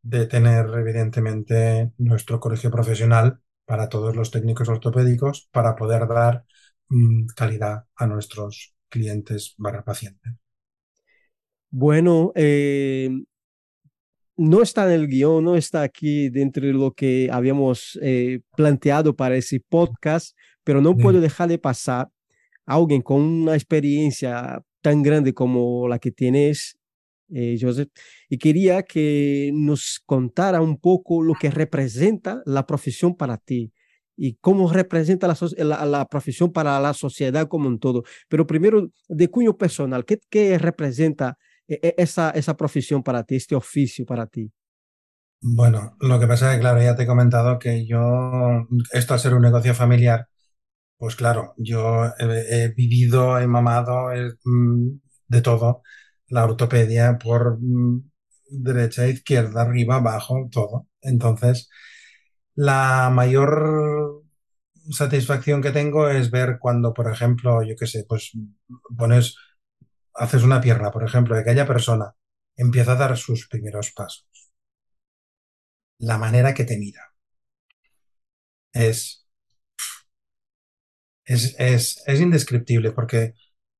de 0.02 0.26
tener 0.26 0.66
evidentemente 0.74 1.92
nuestro 1.98 2.38
colegio 2.38 2.70
profesional 2.70 3.40
para 3.64 3.88
todos 3.88 4.14
los 4.14 4.30
técnicos 4.30 4.68
ortopédicos 4.68 5.48
para 5.52 5.74
poder 5.74 6.06
dar 6.06 6.44
mmm, 6.88 7.26
calidad 7.34 7.84
a 7.96 8.06
nuestros, 8.06 8.76
clientes 8.88 9.54
barra 9.58 9.84
pacientes. 9.84 10.32
Bueno, 11.70 12.32
eh, 12.34 13.10
no 14.36 14.62
está 14.62 14.86
en 14.86 15.00
el 15.00 15.08
guion, 15.08 15.44
no 15.44 15.56
está 15.56 15.82
aquí 15.82 16.28
dentro 16.28 16.66
de 16.66 16.72
lo 16.72 16.92
que 16.92 17.28
habíamos 17.32 17.98
eh, 18.02 18.40
planteado 18.56 19.16
para 19.16 19.36
ese 19.36 19.60
podcast, 19.60 20.36
pero 20.62 20.80
no 20.80 20.96
puedo 20.96 21.20
dejar 21.20 21.48
de 21.48 21.58
pasar 21.58 22.08
a 22.66 22.74
alguien 22.74 23.02
con 23.02 23.22
una 23.22 23.54
experiencia 23.54 24.62
tan 24.82 25.02
grande 25.02 25.32
como 25.32 25.88
la 25.88 25.98
que 25.98 26.10
tienes, 26.10 26.78
eh, 27.32 27.56
Joseph, 27.60 27.88
y 28.28 28.38
quería 28.38 28.82
que 28.82 29.50
nos 29.54 30.00
contara 30.04 30.60
un 30.60 30.78
poco 30.78 31.22
lo 31.22 31.34
que 31.34 31.50
representa 31.50 32.42
la 32.44 32.66
profesión 32.66 33.16
para 33.16 33.38
ti 33.38 33.72
y 34.16 34.34
cómo 34.34 34.72
representa 34.72 35.26
la, 35.28 35.84
la, 35.84 36.06
profesión 36.06 36.52
para 36.52 36.80
la 36.80 36.94
sociedad 36.94 37.48
como 37.48 37.68
un 37.68 37.78
todo. 37.78 38.04
Pero 38.28 38.46
primero, 38.46 38.90
de 39.08 39.28
cuño 39.28 39.56
personal, 39.56 40.04
¿qué, 40.04 40.18
qué 40.30 40.58
representa 40.58 41.36
esa, 41.68 42.30
esa 42.30 42.56
profesión 42.56 43.02
para 43.02 43.24
ti, 43.24 43.36
este 43.36 43.54
oficio 43.54 44.04
para 44.06 44.26
ti? 44.26 44.52
Bueno, 45.40 45.96
lo 46.00 46.18
que 46.18 46.26
pasa 46.26 46.50
es 46.50 46.56
que, 46.56 46.60
claro, 46.60 46.82
ya 46.82 46.96
te 46.96 47.04
he 47.04 47.06
comentado 47.06 47.58
que 47.58 47.86
yo, 47.86 48.66
esto 48.92 49.14
a 49.14 49.18
ser 49.18 49.34
un 49.34 49.42
negocio 49.42 49.74
familiar, 49.74 50.28
pues 50.98 51.16
claro, 51.16 51.54
yo 51.58 52.06
he, 52.18 52.72
vivido, 52.76 53.38
he 53.38 53.46
mamado 53.46 54.08
mm, 54.44 54.88
de 55.28 55.42
todo, 55.42 55.82
la 56.28 56.44
ortopedia 56.44 57.18
por 57.18 57.58
mm, 57.60 58.10
derecha, 58.50 59.06
izquierda, 59.08 59.62
arriba, 59.62 59.96
abajo, 59.96 60.48
todo. 60.50 60.88
Entonces, 61.02 61.68
la 62.54 63.10
mayor 63.12 64.22
satisfacción 64.90 65.62
que 65.62 65.72
tengo 65.72 66.08
es 66.08 66.30
ver 66.30 66.58
cuando, 66.60 66.94
por 66.94 67.10
ejemplo, 67.10 67.62
yo 67.62 67.74
qué 67.78 67.86
sé, 67.86 68.04
pues 68.08 68.32
pones 68.96 69.36
haces 70.16 70.42
una 70.42 70.60
pierna, 70.60 70.90
por 70.90 71.04
ejemplo, 71.04 71.34
de 71.34 71.42
aquella 71.42 71.66
persona 71.66 72.14
empieza 72.56 72.92
a 72.92 72.96
dar 72.96 73.16
sus 73.16 73.48
primeros 73.48 73.92
pasos. 73.92 74.26
La 75.98 76.16
manera 76.18 76.54
que 76.54 76.64
te 76.64 76.78
mira 76.78 77.12
es, 78.72 79.26
es, 81.24 81.54
es, 82.06 82.20
indescriptible 82.20 82.92
porque 82.92 83.34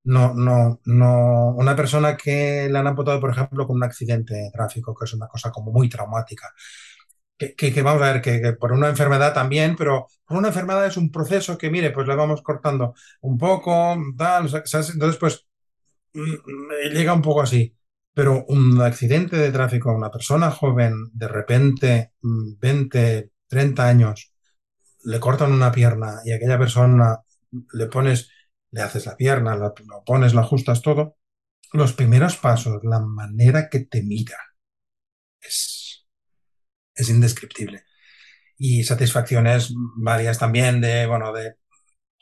no, 0.05 0.35
no, 0.35 0.81
no, 0.85 1.55
una 1.57 1.77
persona 1.77 2.17
que 2.17 2.69
le 2.71 2.79
han 2.79 2.87
amputado, 2.87 3.21
por 3.21 3.31
ejemplo, 3.31 3.67
con 3.67 3.77
un 3.77 3.85
accidente 3.85 4.35
de 4.35 4.51
tráfico, 4.51 4.95
que 4.95 5.05
es 5.05 5.15
una 5.15 5.29
cosa 5.29 5.51
como 5.51 5.73
muy 5.73 5.89
traumática, 5.89 6.53
que, 7.37 7.55
que, 7.55 7.83
vamos 7.83 8.03
a 8.03 8.13
ver, 8.13 8.23
que, 8.23 8.55
por 8.55 8.73
una 8.73 8.89
enfermedad 8.89 9.35
también, 9.35 9.77
pero 9.77 10.07
por 10.27 10.39
una 10.39 10.49
enfermedad 10.49 10.87
es 10.87 10.97
un 10.97 11.11
proceso 11.11 11.59
que, 11.59 11.71
mire, 11.71 11.91
pues 11.91 12.07
le 12.09 12.15
vamos 12.17 12.43
cortando 12.43 12.95
un 13.21 13.39
poco, 13.39 13.97
tal, 14.17 14.47
entonces, 14.47 15.17
pues 15.19 15.47
llega 16.93 17.13
un 17.13 17.23
poco 17.23 17.43
así, 17.43 17.77
pero 18.15 18.45
un 18.49 18.81
accidente 18.81 19.37
de 19.37 19.53
tráfico 19.53 19.91
a 19.91 19.97
una 19.97 20.11
persona 20.11 20.51
joven, 20.51 21.11
de 21.13 21.29
repente, 21.29 22.13
20, 22.23 23.23
mm, 23.23 23.29
30 23.49 23.89
años, 23.89 24.33
le 25.05 25.21
cortan 25.21 25.53
una 25.53 25.73
pierna 25.73 26.21
y 26.25 26.33
a 26.33 26.37
aquella 26.37 26.59
persona 26.59 27.19
le 27.73 27.87
pones, 27.87 28.31
le 28.71 28.83
haces 28.83 29.07
la 29.07 29.17
pierna, 29.17 29.57
lo 29.57 29.75
pones, 30.05 30.35
la 30.35 30.41
ajustas 30.43 30.83
todo, 30.83 31.17
los 31.73 31.93
primeros 31.93 32.37
pasos, 32.37 32.81
la 32.85 33.01
manera 33.01 33.69
que 33.69 33.81
te 33.81 34.03
mira, 34.03 34.39
es, 35.41 36.07
es 36.95 37.09
indescriptible. 37.11 37.85
Y 38.59 38.85
satisfacciones 38.85 39.73
varias 39.97 40.39
también 40.39 40.81
de, 40.81 41.07
bueno, 41.07 41.33
de 41.33 41.57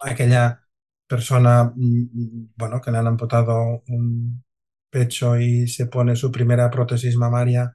aquella 0.01 0.64
persona, 1.07 1.73
mm, 1.75 2.03
mm, 2.13 2.53
bueno, 2.57 2.81
que 2.81 2.91
le 2.91 2.99
han 2.99 3.07
amputado 3.07 3.83
un 3.89 4.45
pecho 4.91 5.39
y 5.39 5.67
se 5.69 5.87
pone 5.87 6.17
su 6.17 6.31
primera 6.33 6.71
prótesis 6.71 7.17
mamaria 7.17 7.75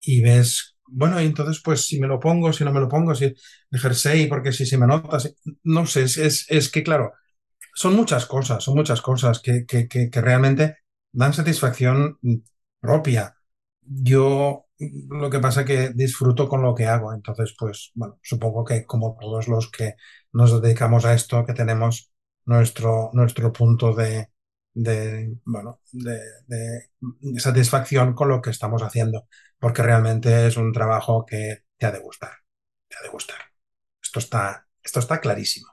y 0.00 0.22
ves, 0.22 0.76
bueno, 0.86 1.18
entonces 1.20 1.62
pues 1.64 1.82
si 1.86 2.00
me 2.00 2.06
lo 2.08 2.20
pongo, 2.20 2.52
si 2.52 2.64
no 2.64 2.72
me 2.72 2.80
lo 2.80 2.88
pongo, 2.88 3.14
si 3.14 3.26
el 3.26 3.80
jersey, 3.80 4.26
porque 4.28 4.52
si 4.52 4.66
se 4.66 4.78
me 4.78 4.86
nota, 4.86 5.18
no 5.64 5.86
sé, 5.86 6.04
es, 6.04 6.46
es, 6.48 6.70
que 6.70 6.82
claro, 6.82 7.12
son 7.74 7.94
muchas 7.96 8.26
cosas, 8.26 8.64
son 8.64 8.76
muchas 8.76 9.02
cosas 9.02 9.40
que, 9.40 9.66
que, 9.66 9.88
que, 9.88 10.10
que 10.10 10.20
realmente 10.20 10.78
dan 11.12 11.32
satisfacción 11.34 12.18
propia. 12.80 13.34
Yo 13.82 14.66
lo 14.78 15.30
que 15.30 15.40
pasa 15.40 15.62
es 15.62 15.66
que 15.66 15.90
disfruto 15.94 16.48
con 16.48 16.62
lo 16.62 16.74
que 16.74 16.86
hago, 16.86 17.12
entonces 17.12 17.54
pues 17.58 17.90
bueno, 17.94 18.18
supongo 18.22 18.64
que 18.64 18.86
como 18.86 19.16
todos 19.20 19.48
los 19.48 19.70
que 19.70 19.94
nos 20.32 20.60
dedicamos 20.62 21.04
a 21.04 21.14
esto, 21.14 21.44
que 21.44 21.54
tenemos 21.54 22.07
nuestro, 22.48 23.10
nuestro 23.12 23.52
punto 23.52 23.94
de, 23.94 24.30
de, 24.72 25.36
bueno, 25.44 25.80
de, 25.92 27.38
satisfacción 27.38 28.14
con 28.14 28.28
lo 28.28 28.40
que 28.40 28.50
estamos 28.50 28.82
haciendo, 28.82 29.28
porque 29.58 29.82
realmente 29.82 30.46
es 30.46 30.56
un 30.56 30.72
trabajo 30.72 31.26
que 31.26 31.64
te 31.76 31.86
ha 31.86 31.92
de 31.92 31.98
gustar, 31.98 32.32
te 32.88 32.96
ha 32.96 33.02
de 33.02 33.10
gustar. 33.10 33.36
Esto 34.02 34.18
está, 34.18 34.66
esto 34.82 34.98
está 34.98 35.20
clarísimo. 35.20 35.66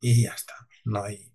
Y 0.00 0.24
ya 0.24 0.32
está, 0.32 0.54
no 0.84 1.04
hay, 1.04 1.32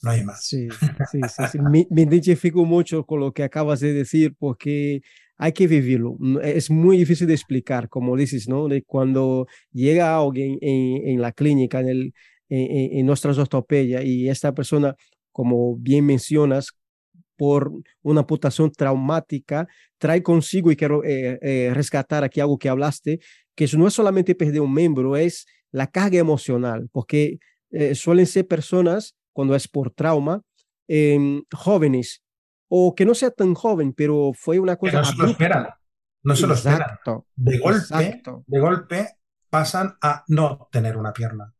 no 0.00 0.10
hay 0.10 0.24
más. 0.24 0.46
Sí, 0.46 0.66
sí, 1.10 1.20
sí, 1.50 1.58
Me, 1.70 1.86
me, 1.90 2.02
identifico 2.02 2.64
mucho 2.64 3.04
con 3.04 3.20
lo 3.20 3.32
que 3.32 3.42
acabas 3.44 3.80
de 3.80 3.92
decir 3.92 4.34
porque 4.38 5.02
hay 5.36 5.52
que 5.52 5.66
vivirlo. 5.66 6.16
Es 6.42 6.70
muy 6.70 6.96
difícil 6.96 7.26
de 7.26 7.34
explicar, 7.34 7.90
como 7.90 8.16
dices, 8.16 8.48
¿no? 8.48 8.66
De 8.66 8.82
cuando 8.82 9.46
llega 9.72 10.16
alguien 10.16 10.56
en, 10.62 11.06
en 11.06 11.20
la 11.20 11.32
clínica, 11.32 11.80
en 11.80 11.88
el, 11.88 12.14
en, 12.48 13.06
nuestras 13.06 13.38
ortopedias 13.38 14.04
y 14.04 14.28
esta 14.28 14.54
persona, 14.54 14.94
como 15.32 15.76
bien 15.76 16.06
mencionas, 16.06 16.76
por 17.36 17.72
una 18.02 18.20
amputación 18.20 18.70
traumática, 18.70 19.66
trae 19.98 20.22
consigo, 20.22 20.70
y 20.70 20.76
quiero 20.76 21.04
eh, 21.04 21.38
eh, 21.42 21.72
rescatar 21.74 22.24
aquí 22.24 22.40
algo 22.40 22.58
que 22.58 22.68
hablaste, 22.68 23.20
que 23.56 23.68
no 23.76 23.88
es 23.88 23.94
solamente 23.94 24.34
perder 24.34 24.60
un 24.60 24.72
miembro, 24.72 25.16
es 25.16 25.46
la 25.72 25.88
carga 25.88 26.18
emocional, 26.18 26.88
porque 26.92 27.38
eh, 27.70 27.94
suelen 27.94 28.26
ser 28.26 28.46
personas, 28.46 29.16
cuando 29.32 29.56
es 29.56 29.66
por 29.66 29.90
trauma, 29.90 30.42
em, 30.86 31.42
jóvenes, 31.52 32.22
o 32.68 32.94
que 32.94 33.04
no 33.04 33.14
sea 33.14 33.30
tan 33.30 33.54
joven, 33.54 33.92
pero 33.92 34.32
fue 34.34 34.60
una 34.60 34.76
cosa... 34.76 34.98
no 34.98 35.04
se 35.04 35.16
lo 35.16 35.26
esperan, 35.26 35.68
no 36.22 36.36
se 36.36 36.46
lo 36.46 36.54
esperan. 36.54 36.98
De 37.34 37.58
golpe, 37.58 38.22
de 38.46 38.60
golpe 38.60 39.08
pasan 39.50 39.96
a 40.00 40.24
no 40.28 40.68
tener 40.70 40.96
una 40.96 41.12
pierna 41.12 41.52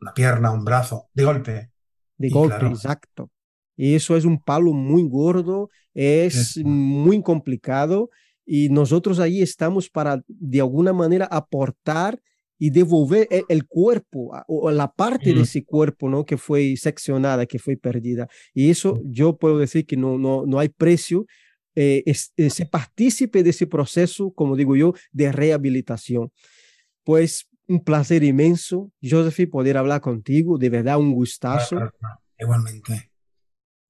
una 0.00 0.14
pierna, 0.14 0.50
un 0.50 0.64
brazo, 0.64 1.08
de 1.14 1.24
golpe. 1.24 1.70
De 2.16 2.28
golpe, 2.28 2.66
exacto. 2.66 3.30
Y 3.76 3.94
eso 3.94 4.16
es 4.16 4.24
un 4.24 4.42
palo 4.42 4.72
muy 4.72 5.08
gordo, 5.08 5.70
es 5.94 6.58
muy 6.62 7.22
complicado 7.22 8.10
y 8.44 8.68
nosotros 8.68 9.18
ahí 9.20 9.42
estamos 9.42 9.88
para 9.88 10.22
de 10.26 10.60
alguna 10.60 10.92
manera 10.92 11.26
aportar 11.26 12.20
y 12.58 12.70
devolver 12.70 13.26
e, 13.30 13.42
el, 13.48 13.66
cuerpo 13.66 14.32
o 14.46 14.70
la 14.70 14.92
parte 14.92 15.32
de 15.32 15.42
ese 15.42 15.64
cuerpo 15.64 16.10
¿no? 16.10 16.26
que 16.26 16.36
fue 16.36 16.76
seccionada, 16.76 17.46
que 17.46 17.58
fue 17.58 17.76
perdida. 17.76 18.28
Y 18.52 18.68
eso 18.68 19.00
yo 19.04 19.38
puedo 19.38 19.58
decir 19.58 19.86
que 19.86 19.96
no, 19.96 20.18
no, 20.18 20.44
no 20.46 20.58
hay 20.58 20.68
precio. 20.68 21.26
Eh, 21.74 22.02
ese 22.04 22.66
partícipe 22.66 23.42
de 23.42 23.50
ese 23.50 23.66
proceso, 23.66 24.32
como 24.32 24.56
digo 24.56 24.76
yo, 24.76 24.92
de 25.12 25.32
rehabilitación. 25.32 26.32
Pues 27.02 27.48
un 27.70 27.84
placer 27.84 28.24
inmenso, 28.24 28.90
Joseph, 29.00 29.48
poder 29.48 29.76
hablar 29.76 30.00
contigo. 30.00 30.58
De 30.58 30.68
verdad, 30.68 30.98
un 30.98 31.14
gustazo. 31.14 31.76
Igualmente. 32.36 33.12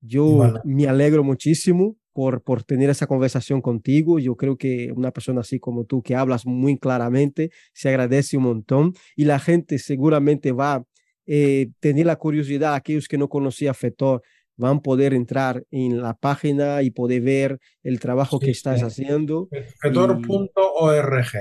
Yo 0.02 0.52
me 0.64 0.86
alegro 0.86 1.24
muchísimo 1.24 1.96
por, 2.12 2.42
por 2.42 2.62
tener 2.62 2.90
esa 2.90 3.06
conversación 3.06 3.62
contigo. 3.62 4.18
Yo 4.18 4.36
creo 4.36 4.58
que 4.58 4.92
una 4.94 5.12
persona 5.12 5.40
así 5.40 5.58
como 5.58 5.86
tú, 5.86 6.02
que 6.02 6.14
hablas 6.14 6.44
muy 6.44 6.78
claramente, 6.78 7.50
se 7.72 7.88
agradece 7.88 8.36
un 8.36 8.44
montón. 8.44 8.92
Y 9.16 9.24
la 9.24 9.38
gente 9.38 9.78
seguramente 9.78 10.52
va 10.52 10.74
a 10.74 10.84
eh, 11.26 11.70
tener 11.80 12.04
la 12.04 12.16
curiosidad, 12.16 12.74
aquellos 12.74 13.08
que 13.08 13.16
no 13.16 13.30
conocían 13.30 13.74
FETOR, 13.74 14.20
van 14.56 14.76
a 14.76 14.80
poder 14.80 15.14
entrar 15.14 15.64
en 15.70 16.02
la 16.02 16.12
página 16.12 16.82
y 16.82 16.90
poder 16.90 17.22
ver 17.22 17.58
el 17.82 17.98
trabajo 17.98 18.38
que 18.38 18.50
estás 18.50 18.82
haciendo. 18.82 19.48
FETOR.org 19.80 21.32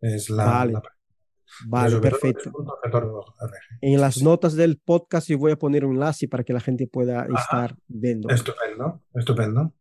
es 0.00 0.30
la, 0.30 0.44
vale. 0.44 0.72
la 0.74 0.82
Vale, 1.66 1.98
perfecto. 1.98 2.52
En 3.80 4.00
las 4.00 4.22
notas 4.22 4.54
del 4.54 4.78
podcast 4.78 5.28
yo 5.28 5.38
voy 5.38 5.52
a 5.52 5.56
poner 5.56 5.84
un 5.84 5.94
enlace 5.94 6.28
para 6.28 6.44
que 6.44 6.52
la 6.52 6.60
gente 6.60 6.86
pueda 6.86 7.26
estar 7.26 7.76
viendo. 7.86 8.28
Estupendo, 8.28 9.02
estupendo. 9.14 9.74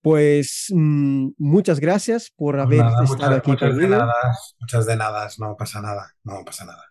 Pues 0.00 0.66
mm, 0.70 1.30
muchas 1.38 1.80
gracias 1.80 2.30
por 2.34 2.54
pues 2.54 2.80
haber 2.80 3.04
estado 3.04 3.36
aquí 3.36 3.50
muchas 3.50 3.76
De 3.76 3.88
nada, 3.88 4.14
muchas 4.60 4.86
de 4.86 4.96
nada, 4.96 5.28
no 5.38 5.56
pasa 5.56 5.80
nada, 5.80 6.14
no 6.22 6.44
pasa 6.44 6.64
nada. 6.64 6.84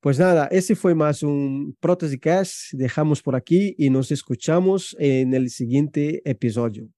Pues 0.00 0.18
nada, 0.18 0.46
ese 0.50 0.74
fue 0.74 0.94
más 0.94 1.22
un 1.22 1.76
Cast. 2.20 2.72
Dejamos 2.72 3.22
por 3.22 3.36
aquí 3.36 3.74
y 3.78 3.90
nos 3.90 4.10
escuchamos 4.10 4.96
en 4.98 5.34
el 5.34 5.50
siguiente 5.50 6.22
episodio. 6.28 6.88